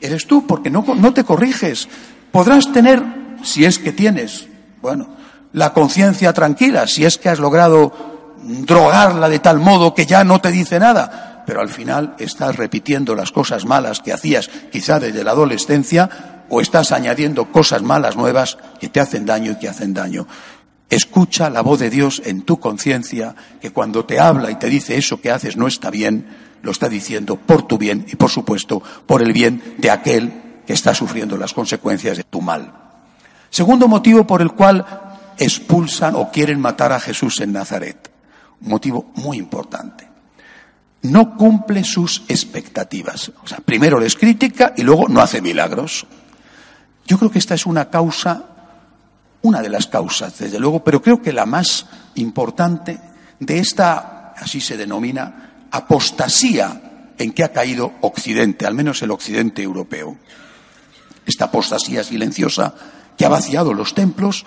Eres 0.00 0.26
tú 0.26 0.46
porque 0.46 0.70
no, 0.70 0.82
no 0.96 1.12
te 1.12 1.24
corriges. 1.24 1.88
Podrás 2.34 2.72
tener, 2.72 3.00
si 3.44 3.64
es 3.64 3.78
que 3.78 3.92
tienes, 3.92 4.48
bueno, 4.82 5.06
la 5.52 5.72
conciencia 5.72 6.32
tranquila, 6.32 6.88
si 6.88 7.04
es 7.04 7.16
que 7.16 7.28
has 7.28 7.38
logrado 7.38 7.92
drogarla 8.42 9.28
de 9.28 9.38
tal 9.38 9.60
modo 9.60 9.94
que 9.94 10.04
ya 10.04 10.24
no 10.24 10.40
te 10.40 10.50
dice 10.50 10.80
nada, 10.80 11.44
pero 11.46 11.60
al 11.60 11.68
final 11.68 12.16
estás 12.18 12.56
repitiendo 12.56 13.14
las 13.14 13.30
cosas 13.30 13.66
malas 13.66 14.00
que 14.00 14.12
hacías 14.12 14.50
quizá 14.72 14.98
desde 14.98 15.22
la 15.22 15.30
adolescencia 15.30 16.42
o 16.48 16.60
estás 16.60 16.90
añadiendo 16.90 17.52
cosas 17.52 17.82
malas 17.82 18.16
nuevas 18.16 18.58
que 18.80 18.88
te 18.88 18.98
hacen 18.98 19.26
daño 19.26 19.52
y 19.52 19.58
que 19.60 19.68
hacen 19.68 19.94
daño. 19.94 20.26
Escucha 20.90 21.50
la 21.50 21.62
voz 21.62 21.78
de 21.78 21.88
Dios 21.88 22.20
en 22.24 22.42
tu 22.42 22.58
conciencia, 22.58 23.36
que 23.60 23.70
cuando 23.70 24.06
te 24.06 24.18
habla 24.18 24.50
y 24.50 24.56
te 24.56 24.68
dice 24.68 24.96
eso 24.96 25.20
que 25.20 25.30
haces 25.30 25.56
no 25.56 25.68
está 25.68 25.88
bien, 25.88 26.26
lo 26.62 26.72
está 26.72 26.88
diciendo 26.88 27.36
por 27.36 27.68
tu 27.68 27.78
bien 27.78 28.04
y 28.08 28.16
por 28.16 28.30
supuesto 28.30 28.82
por 29.06 29.22
el 29.22 29.32
bien 29.32 29.76
de 29.78 29.92
aquel 29.92 30.43
que 30.66 30.72
está 30.72 30.94
sufriendo 30.94 31.36
las 31.36 31.52
consecuencias 31.52 32.16
de 32.16 32.24
tu 32.24 32.40
mal. 32.40 32.72
Segundo 33.50 33.88
motivo 33.88 34.26
por 34.26 34.42
el 34.42 34.52
cual 34.52 34.84
expulsan 35.38 36.14
o 36.16 36.30
quieren 36.30 36.60
matar 36.60 36.92
a 36.92 37.00
Jesús 37.00 37.40
en 37.40 37.52
Nazaret. 37.52 38.10
Un 38.60 38.68
motivo 38.68 39.12
muy 39.16 39.38
importante. 39.38 40.08
No 41.02 41.36
cumple 41.36 41.84
sus 41.84 42.22
expectativas. 42.28 43.30
O 43.42 43.46
sea, 43.46 43.58
primero 43.58 44.00
les 44.00 44.16
critica 44.16 44.72
y 44.76 44.82
luego 44.82 45.06
no 45.08 45.20
hace 45.20 45.42
milagros. 45.42 46.06
Yo 47.06 47.18
creo 47.18 47.30
que 47.30 47.38
esta 47.38 47.54
es 47.54 47.66
una 47.66 47.90
causa, 47.90 48.44
una 49.42 49.60
de 49.60 49.68
las 49.68 49.86
causas, 49.86 50.38
desde 50.38 50.58
luego, 50.58 50.82
pero 50.82 51.02
creo 51.02 51.20
que 51.20 51.32
la 51.32 51.44
más 51.44 51.86
importante 52.14 52.98
de 53.38 53.58
esta, 53.58 54.32
así 54.36 54.60
se 54.60 54.78
denomina, 54.78 55.66
apostasía 55.70 57.12
en 57.18 57.32
que 57.32 57.44
ha 57.44 57.52
caído 57.52 57.92
Occidente, 58.00 58.66
al 58.66 58.74
menos 58.74 59.02
el 59.02 59.10
Occidente 59.10 59.62
europeo. 59.62 60.16
Esta 61.26 61.46
apostasía 61.46 62.04
silenciosa 62.04 62.74
que 63.16 63.24
ha 63.24 63.28
vaciado 63.28 63.74
los 63.74 63.94
templos. 63.94 64.44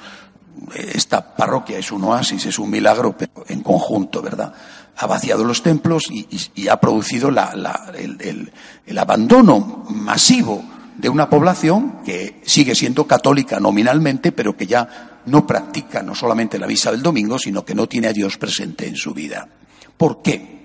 Esta 0.75 1.35
parroquia 1.35 1.77
es 1.77 1.91
un 1.91 2.03
oasis, 2.03 2.45
es 2.45 2.59
un 2.59 2.69
milagro, 2.69 3.15
pero 3.17 3.45
en 3.47 3.61
conjunto, 3.61 4.21
¿verdad? 4.21 4.53
Ha 4.97 5.05
vaciado 5.05 5.43
los 5.43 5.61
templos 5.61 6.05
y, 6.09 6.67
ha 6.67 6.79
producido 6.79 7.29
el, 7.29 8.51
el 8.85 8.97
abandono 8.97 9.85
masivo 9.89 10.63
de 10.97 11.09
una 11.09 11.29
población 11.29 11.99
que 12.03 12.41
sigue 12.43 12.73
siendo 12.73 13.05
católica 13.05 13.59
nominalmente, 13.59 14.31
pero 14.31 14.57
que 14.57 14.65
ya 14.65 15.21
no 15.27 15.45
practica 15.45 16.01
no 16.01 16.15
solamente 16.15 16.57
la 16.57 16.67
misa 16.67 16.91
del 16.91 17.03
domingo, 17.03 17.37
sino 17.37 17.63
que 17.63 17.75
no 17.75 17.87
tiene 17.87 18.07
a 18.07 18.13
Dios 18.13 18.37
presente 18.37 18.87
en 18.87 18.95
su 18.95 19.13
vida. 19.13 19.47
¿Por 19.95 20.21
qué? 20.21 20.57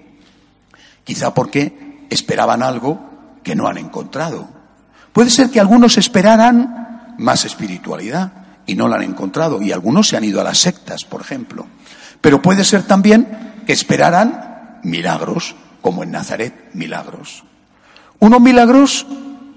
Quizá 1.04 1.34
porque 1.34 2.06
esperaban 2.08 2.62
algo 2.62 3.38
que 3.42 3.54
no 3.54 3.66
han 3.66 3.78
encontrado. 3.78 4.61
Puede 5.12 5.30
ser 5.30 5.50
que 5.50 5.60
algunos 5.60 5.98
esperaran 5.98 7.14
más 7.18 7.44
espiritualidad 7.44 8.32
y 8.66 8.74
no 8.74 8.88
la 8.88 8.96
han 8.96 9.02
encontrado. 9.02 9.60
Y 9.62 9.72
algunos 9.72 10.08
se 10.08 10.16
han 10.16 10.24
ido 10.24 10.40
a 10.40 10.44
las 10.44 10.58
sectas, 10.58 11.04
por 11.04 11.20
ejemplo. 11.20 11.66
Pero 12.20 12.40
puede 12.40 12.64
ser 12.64 12.82
también 12.82 13.54
que 13.66 13.72
esperaran 13.72 14.80
milagros, 14.82 15.54
como 15.80 16.02
en 16.02 16.12
Nazaret, 16.12 16.70
milagros. 16.72 17.44
Unos 18.20 18.40
milagros 18.40 19.06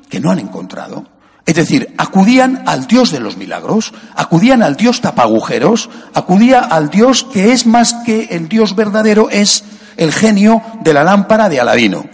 que 0.09 0.19
no 0.19 0.31
han 0.31 0.39
encontrado. 0.39 1.07
Es 1.45 1.55
decir, 1.55 1.93
acudían 1.97 2.63
al 2.65 2.87
Dios 2.87 3.11
de 3.11 3.19
los 3.19 3.37
milagros, 3.37 3.93
acudían 4.15 4.63
al 4.63 4.75
Dios 4.75 5.01
tapagujeros, 5.01 5.91
acudía 6.15 6.59
al 6.59 6.89
Dios 6.89 7.23
que 7.23 7.51
es 7.51 7.67
más 7.67 7.93
que 8.05 8.29
el 8.31 8.49
Dios 8.49 8.75
verdadero, 8.75 9.29
es 9.29 9.63
el 9.95 10.11
genio 10.11 10.63
de 10.81 10.93
la 10.93 11.03
lámpara 11.03 11.47
de 11.47 11.61
Aladino 11.61 12.05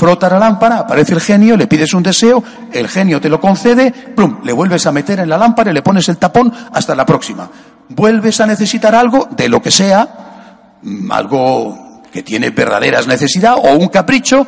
frota 0.00 0.30
la 0.30 0.38
lámpara, 0.38 0.78
aparece 0.78 1.12
el 1.12 1.20
genio, 1.20 1.58
le 1.58 1.66
pides 1.66 1.92
un 1.92 2.02
deseo, 2.02 2.42
el 2.72 2.88
genio 2.88 3.20
te 3.20 3.28
lo 3.28 3.38
concede, 3.38 3.92
plum, 3.92 4.38
le 4.42 4.50
vuelves 4.54 4.86
a 4.86 4.92
meter 4.92 5.20
en 5.20 5.28
la 5.28 5.36
lámpara 5.36 5.70
y 5.70 5.74
le 5.74 5.82
pones 5.82 6.08
el 6.08 6.16
tapón 6.16 6.50
hasta 6.72 6.94
la 6.94 7.04
próxima. 7.04 7.50
Vuelves 7.90 8.40
a 8.40 8.46
necesitar 8.46 8.94
algo, 8.94 9.28
de 9.30 9.50
lo 9.50 9.60
que 9.60 9.70
sea, 9.70 10.78
mm, 10.80 11.12
algo 11.12 12.00
que 12.10 12.22
tiene 12.22 12.48
verdaderas 12.48 13.06
necesidad 13.06 13.56
o 13.58 13.74
un 13.74 13.88
capricho, 13.88 14.46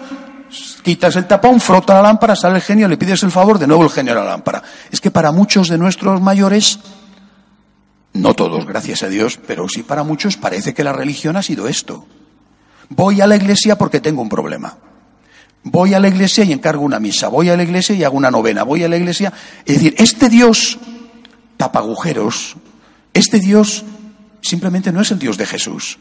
quitas 0.82 1.16
el 1.16 1.26
tapón, 1.26 1.60
frota 1.60 1.92
la 1.92 2.00
lámpara, 2.00 2.34
sale 2.34 2.56
el 2.56 2.62
genio, 2.62 2.88
le 2.88 2.96
pides 2.96 3.22
el 3.22 3.30
favor, 3.30 3.58
de 3.58 3.66
nuevo 3.66 3.84
el 3.84 3.90
genio 3.90 4.14
a 4.14 4.24
la 4.24 4.24
lámpara. 4.24 4.62
Es 4.90 5.02
que 5.02 5.10
para 5.10 5.32
muchos 5.32 5.68
de 5.68 5.76
nuestros 5.76 6.22
mayores, 6.22 6.78
no 8.14 8.32
todos, 8.32 8.64
gracias 8.64 9.02
a 9.02 9.08
Dios, 9.08 9.38
pero 9.46 9.68
sí 9.68 9.82
para 9.82 10.02
muchos 10.02 10.38
parece 10.38 10.72
que 10.72 10.82
la 10.82 10.94
religión 10.94 11.36
ha 11.36 11.42
sido 11.42 11.68
esto. 11.68 12.06
Voy 12.88 13.20
a 13.20 13.26
la 13.26 13.36
iglesia 13.36 13.76
porque 13.76 14.00
tengo 14.00 14.22
un 14.22 14.30
problema. 14.30 14.78
Voy 15.64 15.94
a 15.94 16.00
la 16.00 16.08
iglesia 16.08 16.44
y 16.44 16.52
encargo 16.52 16.84
una 16.84 16.98
misa. 16.98 17.28
Voy 17.28 17.48
a 17.48 17.56
la 17.56 17.62
iglesia 17.62 17.94
y 17.94 18.02
hago 18.02 18.16
una 18.16 18.30
novena. 18.30 18.64
Voy 18.64 18.82
a 18.82 18.88
la 18.88 18.96
iglesia. 18.96 19.32
Es 19.64 19.76
decir, 19.76 19.94
este 19.98 20.28
Dios 20.28 20.78
tapa 21.56 21.78
agujeros. 21.78 22.56
Este 23.14 23.38
Dios 23.38 23.84
simplemente 24.40 24.90
no 24.90 25.00
es 25.00 25.10
el 25.12 25.18
Dios 25.18 25.36
de 25.38 25.46
Jesús. 25.46 25.98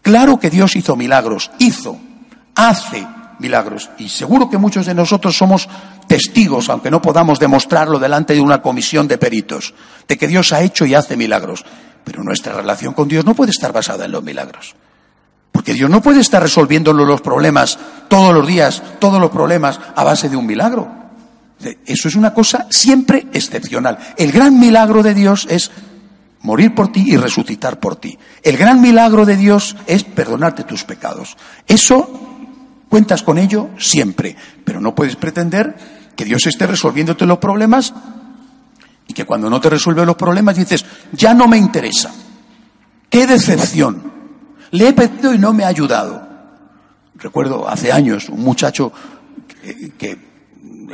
Claro 0.00 0.40
que 0.40 0.50
Dios 0.50 0.76
hizo 0.76 0.96
milagros. 0.96 1.50
Hizo. 1.58 1.98
Hace 2.54 3.06
milagros. 3.38 3.90
Y 3.98 4.08
seguro 4.08 4.48
que 4.48 4.56
muchos 4.56 4.86
de 4.86 4.94
nosotros 4.94 5.36
somos 5.36 5.68
testigos, 6.08 6.70
aunque 6.70 6.90
no 6.90 7.02
podamos 7.02 7.38
demostrarlo 7.38 7.98
delante 7.98 8.34
de 8.34 8.40
una 8.40 8.62
comisión 8.62 9.08
de 9.08 9.18
peritos, 9.18 9.74
de 10.08 10.16
que 10.16 10.28
Dios 10.28 10.52
ha 10.52 10.62
hecho 10.62 10.86
y 10.86 10.94
hace 10.94 11.16
milagros. 11.16 11.64
Pero 12.04 12.22
nuestra 12.22 12.54
relación 12.54 12.94
con 12.94 13.08
Dios 13.08 13.26
no 13.26 13.34
puede 13.34 13.50
estar 13.50 13.72
basada 13.72 14.06
en 14.06 14.12
los 14.12 14.22
milagros. 14.22 14.74
Porque 15.62 15.74
Dios 15.74 15.88
no 15.88 16.02
puede 16.02 16.18
estar 16.18 16.42
resolviendo 16.42 16.92
los 16.92 17.20
problemas 17.20 17.78
todos 18.08 18.34
los 18.34 18.44
días, 18.44 18.82
todos 18.98 19.20
los 19.20 19.30
problemas 19.30 19.78
a 19.94 20.02
base 20.02 20.28
de 20.28 20.36
un 20.36 20.44
milagro. 20.44 20.90
Eso 21.86 22.08
es 22.08 22.16
una 22.16 22.34
cosa 22.34 22.66
siempre 22.68 23.28
excepcional. 23.32 23.96
El 24.16 24.32
gran 24.32 24.58
milagro 24.58 25.04
de 25.04 25.14
Dios 25.14 25.46
es 25.48 25.70
morir 26.40 26.74
por 26.74 26.90
ti 26.90 27.04
y 27.06 27.16
resucitar 27.16 27.78
por 27.78 27.94
ti. 27.94 28.18
El 28.42 28.56
gran 28.56 28.80
milagro 28.80 29.24
de 29.24 29.36
Dios 29.36 29.76
es 29.86 30.02
perdonarte 30.02 30.64
tus 30.64 30.82
pecados. 30.82 31.36
Eso 31.68 32.32
Cuentas 32.88 33.22
con 33.22 33.38
ello 33.38 33.70
siempre, 33.78 34.36
pero 34.66 34.78
no 34.78 34.94
puedes 34.94 35.16
pretender 35.16 35.74
que 36.14 36.26
Dios 36.26 36.46
esté 36.46 36.66
resolviéndote 36.66 37.24
los 37.24 37.38
problemas 37.38 37.94
y 39.08 39.14
que 39.14 39.24
cuando 39.24 39.48
no 39.48 39.62
te 39.62 39.70
resuelve 39.70 40.04
los 40.04 40.16
problemas 40.16 40.56
dices, 40.56 40.84
ya 41.10 41.32
no 41.32 41.48
me 41.48 41.56
interesa. 41.56 42.12
¡Qué 43.08 43.26
decepción! 43.26 44.21
Le 44.72 44.88
he 44.88 44.92
pedido 44.92 45.32
y 45.32 45.38
no 45.38 45.52
me 45.52 45.64
ha 45.64 45.68
ayudado. 45.68 46.28
Recuerdo 47.14 47.68
hace 47.68 47.92
años 47.92 48.28
un 48.28 48.40
muchacho 48.40 48.92
que, 49.98 50.18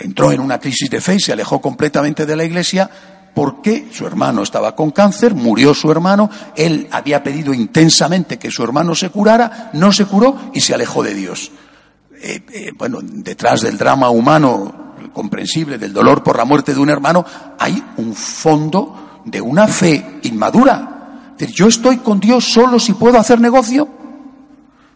entró 0.00 0.30
en 0.30 0.40
una 0.40 0.58
crisis 0.58 0.90
de 0.90 1.00
fe 1.00 1.14
y 1.14 1.20
se 1.20 1.32
alejó 1.32 1.61
completamente 1.61 2.26
de 2.26 2.37
la 2.37 2.44
iglesia 2.44 2.88
porque 3.35 3.88
su 3.92 4.06
hermano 4.06 4.42
estaba 4.42 4.75
con 4.75 4.90
cáncer, 4.90 5.35
murió 5.35 5.75
su 5.75 5.90
hermano, 5.90 6.28
él 6.56 6.88
había 6.90 7.23
pedido 7.23 7.54
intensamente 7.54 8.37
que 8.37 8.50
su 8.50 8.64
hermano 8.64 8.94
se 8.94 9.11
curara, 9.11 9.70
no 9.75 9.92
se 9.92 10.06
curó 10.06 10.50
y 10.52 10.61
se 10.61 10.75
alejó 10.75 11.02
de 11.02 11.14
Dios. 11.14 11.52
Eh, 12.20 12.42
eh, 12.52 12.73
bueno, 12.76 12.99
detrás 13.00 13.62
del 13.62 13.78
drama 13.78 14.11
humano 14.11 14.94
comprensible, 15.12 15.78
del 15.78 15.92
dolor 15.92 16.23
por 16.23 16.37
la 16.37 16.44
muerte 16.44 16.75
de 16.75 16.80
un 16.80 16.90
hermano, 16.90 17.25
hay 17.58 17.82
un 17.97 18.12
fondo 18.14 19.23
de 19.25 19.40
una 19.40 19.68
fe 19.68 20.18
inmadura. 20.23 20.98
Yo 21.47 21.68
estoy 21.68 21.99
con 21.99 22.21
Dios 22.21 22.45
solo 22.45 22.78
si 22.78 22.95
puedo 22.95 23.18
hacer 23.18 23.40
negocio. 23.40 23.88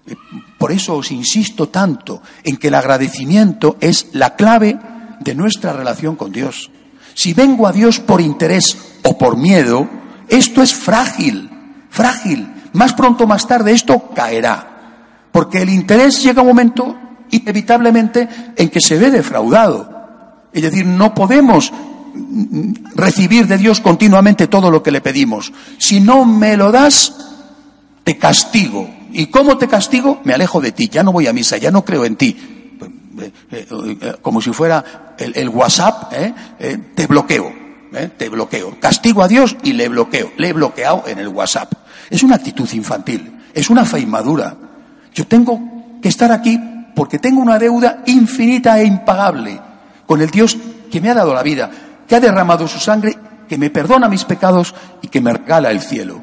Eh, 0.06 0.16
por 0.58 0.72
eso 0.72 0.96
os 0.96 1.10
insisto 1.10 1.68
tanto 1.68 2.22
en 2.42 2.56
que 2.56 2.68
el 2.68 2.74
agradecimiento 2.74 3.76
es 3.80 4.08
la 4.12 4.34
clave 4.34 4.78
de 5.20 5.34
nuestra 5.34 5.72
relación 5.72 6.16
con 6.16 6.32
Dios. 6.32 6.70
Si 7.14 7.34
vengo 7.34 7.66
a 7.66 7.72
Dios 7.72 8.00
por 8.00 8.20
interés 8.20 8.76
o 9.02 9.16
por 9.16 9.36
miedo, 9.36 9.88
esto 10.28 10.62
es 10.62 10.74
frágil, 10.74 11.50
frágil. 11.90 12.48
Más 12.72 12.94
pronto 12.94 13.24
o 13.24 13.26
más 13.26 13.46
tarde 13.46 13.72
esto 13.72 14.10
caerá. 14.14 15.28
Porque 15.30 15.62
el 15.62 15.68
interés 15.68 16.22
llega 16.22 16.42
un 16.42 16.48
momento 16.48 16.96
inevitablemente 17.30 18.28
en 18.56 18.68
que 18.68 18.80
se 18.80 18.98
ve 18.98 19.10
defraudado. 19.10 20.48
Es 20.52 20.62
decir, 20.62 20.86
no 20.86 21.14
podemos 21.14 21.72
recibir 22.94 23.46
de 23.46 23.58
Dios 23.58 23.80
continuamente 23.80 24.46
todo 24.46 24.70
lo 24.70 24.82
que 24.82 24.90
le 24.90 25.00
pedimos. 25.00 25.52
Si 25.78 26.00
no 26.00 26.24
me 26.24 26.56
lo 26.56 26.72
das, 26.72 27.14
te 28.04 28.18
castigo. 28.18 28.88
¿Y 29.12 29.26
cómo 29.26 29.58
te 29.58 29.68
castigo? 29.68 30.20
Me 30.24 30.34
alejo 30.34 30.60
de 30.60 30.72
ti, 30.72 30.88
ya 30.88 31.02
no 31.02 31.12
voy 31.12 31.26
a 31.26 31.32
misa, 31.32 31.56
ya 31.58 31.70
no 31.70 31.84
creo 31.84 32.04
en 32.04 32.16
ti. 32.16 32.36
Eh, 33.20 33.32
eh, 33.50 33.66
eh, 34.00 34.14
como 34.22 34.40
si 34.40 34.52
fuera 34.52 35.14
el, 35.18 35.48
WhatsApp, 35.48 36.12
te 36.94 37.06
bloqueo, 37.06 37.52
te 38.16 38.28
bloqueo. 38.28 38.78
Castigo 38.80 39.22
a 39.22 39.28
Dios 39.28 39.56
y 39.62 39.74
le 39.74 39.88
bloqueo. 39.88 40.32
Le 40.38 40.48
he 40.48 40.52
bloqueado 40.52 41.04
en 41.06 41.18
el 41.18 41.28
WhatsApp. 41.28 41.72
Es 42.08 42.22
una 42.22 42.36
actitud 42.36 42.68
infantil, 42.72 43.40
es 43.52 43.70
una 43.70 43.84
fe 43.84 44.00
inmadura. 44.00 44.56
Yo 45.14 45.26
tengo 45.26 45.60
que 46.00 46.08
estar 46.08 46.32
aquí 46.32 46.58
porque 46.94 47.18
tengo 47.18 47.40
una 47.40 47.58
deuda 47.58 48.02
infinita 48.06 48.80
e 48.80 48.84
impagable 48.84 49.60
con 50.06 50.20
el 50.20 50.30
Dios 50.30 50.56
que 50.90 51.00
me 51.00 51.10
ha 51.10 51.14
dado 51.14 51.32
la 51.32 51.42
vida, 51.42 51.70
que 52.12 52.16
ha 52.16 52.20
derramado 52.20 52.68
su 52.68 52.78
sangre, 52.78 53.16
que 53.48 53.56
me 53.56 53.70
perdona 53.70 54.06
mis 54.06 54.26
pecados 54.26 54.74
y 55.00 55.08
que 55.08 55.22
me 55.22 55.32
regala 55.32 55.70
el 55.70 55.80
cielo. 55.80 56.20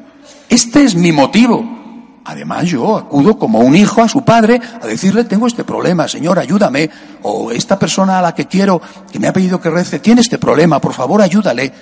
Este 0.48 0.84
es 0.84 0.94
mi 0.94 1.10
motivo. 1.10 2.20
Además, 2.24 2.66
yo 2.66 2.96
acudo 2.96 3.36
como 3.36 3.58
un 3.58 3.74
hijo 3.74 4.00
a 4.00 4.08
su 4.08 4.24
padre 4.24 4.60
a 4.80 4.86
decirle, 4.86 5.24
tengo 5.24 5.48
este 5.48 5.64
problema, 5.64 6.06
Señor, 6.06 6.38
ayúdame. 6.38 6.88
O 7.22 7.50
esta 7.50 7.76
persona 7.76 8.20
a 8.20 8.22
la 8.22 8.36
que 8.36 8.46
quiero, 8.46 8.80
que 9.10 9.18
me 9.18 9.26
ha 9.26 9.32
pedido 9.32 9.60
que 9.60 9.68
rece, 9.68 9.98
tiene 9.98 10.20
este 10.20 10.38
problema, 10.38 10.80
por 10.80 10.94
favor, 10.94 11.20
ayúdale. 11.22 11.72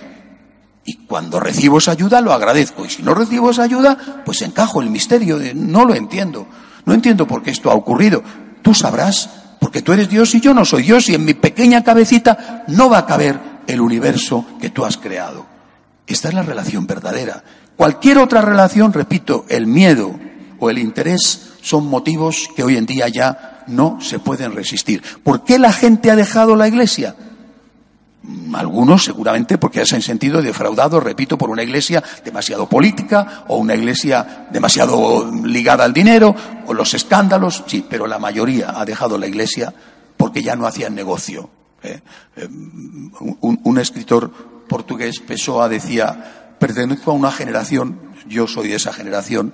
Y 0.87 1.05
cuando 1.05 1.39
recibo 1.39 1.77
esa 1.77 1.91
ayuda, 1.91 2.23
lo 2.23 2.33
agradezco. 2.33 2.87
Y 2.87 2.89
si 2.89 3.03
no 3.03 3.13
recibo 3.13 3.51
esa 3.51 3.65
ayuda, 3.65 4.23
pues 4.25 4.41
encajo 4.41 4.81
el 4.81 4.89
misterio 4.89 5.39
de 5.39 5.53
no 5.53 5.85
lo 5.85 5.95
entiendo. 5.95 6.47
No 6.87 6.95
entiendo 6.95 7.27
por 7.27 7.43
qué 7.43 7.51
esto 7.51 7.71
ha 7.71 7.75
ocurrido 7.75 8.23
tú 8.63 8.73
sabrás, 8.73 9.29
porque 9.61 9.83
tú 9.83 9.93
eres 9.93 10.09
Dios 10.09 10.35
y 10.35 10.41
yo 10.41 10.55
no 10.55 10.65
soy 10.65 10.85
Dios 10.85 11.11
y 11.11 11.15
en 11.15 11.27
mi 11.27 11.35
pequeña 11.35 11.85
cabecita 11.85 12.65
no 12.69 12.89
va 12.89 12.99
a 12.99 13.07
caber 13.07 13.58
el 13.69 13.81
universo 13.81 14.45
que 14.61 14.71
tú 14.71 14.85
has 14.85 14.97
creado. 14.97 15.47
Esta 16.07 16.29
es 16.29 16.35
la 16.35 16.43
relación 16.43 16.87
verdadera. 16.87 17.45
Cualquier 17.77 18.19
otra 18.19 18.41
relación, 18.41 18.93
repito, 18.93 19.45
el 19.49 19.67
miedo 19.67 20.19
o 20.59 20.71
el 20.71 20.79
interés 20.79 21.53
son 21.61 21.87
motivos 21.87 22.49
que 22.57 22.65
hoy 22.65 22.77
en 22.77 22.87
día 22.87 23.09
ya 23.09 23.63
no 23.69 24.01
se 24.01 24.19
pueden 24.19 24.55
resistir. 24.55 25.03
¿Por 25.23 25.45
qué 25.45 25.59
la 25.59 25.73
gente 25.73 26.11
ha 26.11 26.17
dejado 26.17 26.57
la 26.57 26.67
iglesia? 26.67 27.15
Algunos 28.55 29.05
seguramente 29.05 29.59
porque 29.59 29.85
se 29.87 29.97
han 29.97 30.03
sentido 30.03 30.43
defraudados, 30.43 31.05
repito, 31.05 31.39
por 31.39 31.51
una 31.51 31.63
iglesia 31.63 32.03
demasiado 32.25 32.69
política 32.69 33.45
o 33.49 33.59
una 33.59 33.75
iglesia 33.75 34.49
demasiado 34.51 35.31
ligada 35.45 35.85
al 35.85 35.93
dinero 35.93 36.35
o 36.67 36.75
los 36.75 36.95
escándalos, 36.95 37.65
sí, 37.67 37.85
pero 37.89 38.07
la 38.07 38.19
mayoría 38.19 38.75
ha 38.77 38.85
dejado 38.85 39.19
la 39.19 39.27
iglesia 39.27 39.73
porque 40.17 40.43
ya 40.43 40.57
no 40.57 40.67
hacían 40.67 40.95
negocio. 40.95 41.51
¿Eh? 41.83 42.01
Eh, 42.37 42.49
un, 43.41 43.79
escritor 43.79 44.31
portugués, 44.69 45.21
Pessoa, 45.21 45.69
decía, 45.69 46.57
pertenezco 46.59 47.11
a 47.11 47.15
una 47.15 47.31
generación, 47.31 48.01
yo 48.29 48.47
soy 48.47 48.69
de 48.69 48.77
esa 48.77 48.93
generación, 48.93 49.53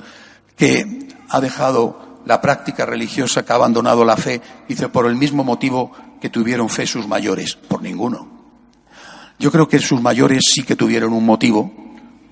que 0.57 1.09
ha 1.29 1.41
dejado 1.41 2.21
la 2.27 2.41
práctica 2.41 2.87
religiosa, 2.87 3.45
que 3.45 3.53
ha 3.53 3.57
abandonado 3.57 4.05
la 4.05 4.17
fe, 4.17 4.41
dice, 4.69 4.89
por 4.89 5.07
el 5.07 5.17
mismo 5.17 5.45
motivo 5.45 5.93
que 6.21 6.31
tuvieron 6.31 6.69
fe 6.69 6.87
sus 6.87 7.07
mayores, 7.07 7.57
por 7.57 7.83
ninguno. 7.83 8.29
Yo 9.39 9.51
creo 9.51 9.69
que 9.69 9.79
sus 9.79 10.01
mayores 10.01 10.43
sí 10.55 10.63
que 10.63 10.77
tuvieron 10.77 11.13
un 11.13 11.27
motivo, 11.27 11.73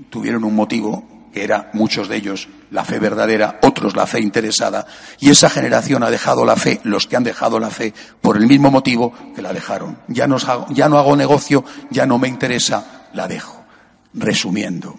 tuvieron 0.09 0.45
un 0.45 0.55
motivo, 0.55 1.05
que 1.33 1.45
era 1.45 1.71
muchos 1.73 2.09
de 2.09 2.17
ellos 2.17 2.49
la 2.71 2.85
fe 2.85 2.99
verdadera, 2.99 3.59
otros 3.63 3.97
la 3.97 4.07
fe 4.07 4.21
interesada, 4.21 4.87
y 5.19 5.31
esa 5.31 5.49
generación 5.51 6.03
ha 6.03 6.11
dejado 6.11 6.45
la 6.45 6.57
fe, 6.57 6.81
los 6.85 7.07
que 7.07 7.17
han 7.17 7.25
dejado 7.25 7.59
la 7.59 7.71
fe, 7.71 7.93
por 8.21 8.37
el 8.37 8.47
mismo 8.47 8.71
motivo 8.71 9.13
que 9.35 9.43
la 9.43 9.53
dejaron. 9.53 9.99
Ya 10.09 10.27
no 10.27 10.37
hago, 10.37 10.67
ya 10.71 10.89
no 10.89 10.99
hago 10.99 11.17
negocio, 11.17 11.65
ya 11.91 12.07
no 12.07 12.19
me 12.19 12.29
interesa, 12.29 13.09
la 13.15 13.29
dejo. 13.29 13.65
Resumiendo, 14.15 14.99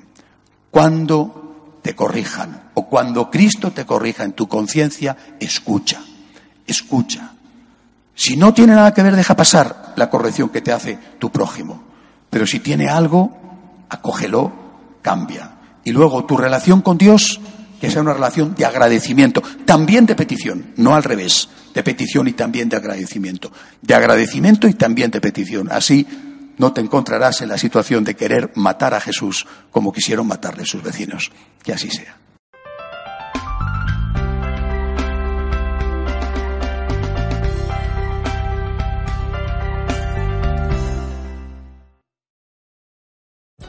cuando 0.71 1.79
te 1.83 1.95
corrijan 1.95 2.71
o 2.73 2.87
cuando 2.87 3.29
Cristo 3.29 3.71
te 3.71 3.85
corrija 3.85 4.23
en 4.23 4.33
tu 4.33 4.47
conciencia, 4.47 5.15
escucha, 5.39 6.01
escucha. 6.65 7.33
Si 8.15 8.37
no 8.37 8.53
tiene 8.53 8.73
nada 8.73 8.93
que 8.93 9.03
ver, 9.03 9.15
deja 9.15 9.35
pasar 9.35 9.93
la 9.95 10.09
corrección 10.09 10.49
que 10.49 10.61
te 10.61 10.71
hace 10.71 10.97
tu 11.19 11.31
prójimo. 11.31 11.83
Pero 12.29 12.47
si 12.47 12.59
tiene 12.59 12.87
algo, 12.87 13.31
acógelo, 13.89 14.51
cambia. 15.01 15.52
Y 15.83 15.91
luego 15.91 16.25
tu 16.25 16.37
relación 16.37 16.81
con 16.81 16.97
Dios, 16.97 17.39
que 17.79 17.91
sea 17.91 18.01
una 18.01 18.13
relación 18.13 18.55
de 18.55 18.65
agradecimiento, 18.65 19.41
también 19.65 20.05
de 20.05 20.15
petición, 20.15 20.73
no 20.77 20.95
al 20.95 21.03
revés, 21.03 21.49
de 21.73 21.83
petición 21.83 22.27
y 22.27 22.33
también 22.33 22.69
de 22.69 22.77
agradecimiento. 22.77 23.51
De 23.81 23.93
agradecimiento 23.93 24.67
y 24.67 24.73
también 24.73 25.11
de 25.11 25.19
petición. 25.19 25.69
Así 25.71 26.07
no 26.57 26.71
te 26.71 26.81
encontrarás 26.81 27.41
en 27.41 27.49
la 27.49 27.57
situación 27.57 28.03
de 28.03 28.15
querer 28.15 28.51
matar 28.55 28.93
a 28.93 29.01
Jesús 29.01 29.45
como 29.71 29.91
quisieron 29.91 30.27
matarle 30.27 30.65
sus 30.65 30.81
vecinos. 30.83 31.31
Que 31.63 31.73
así 31.73 31.89
sea. 31.89 32.22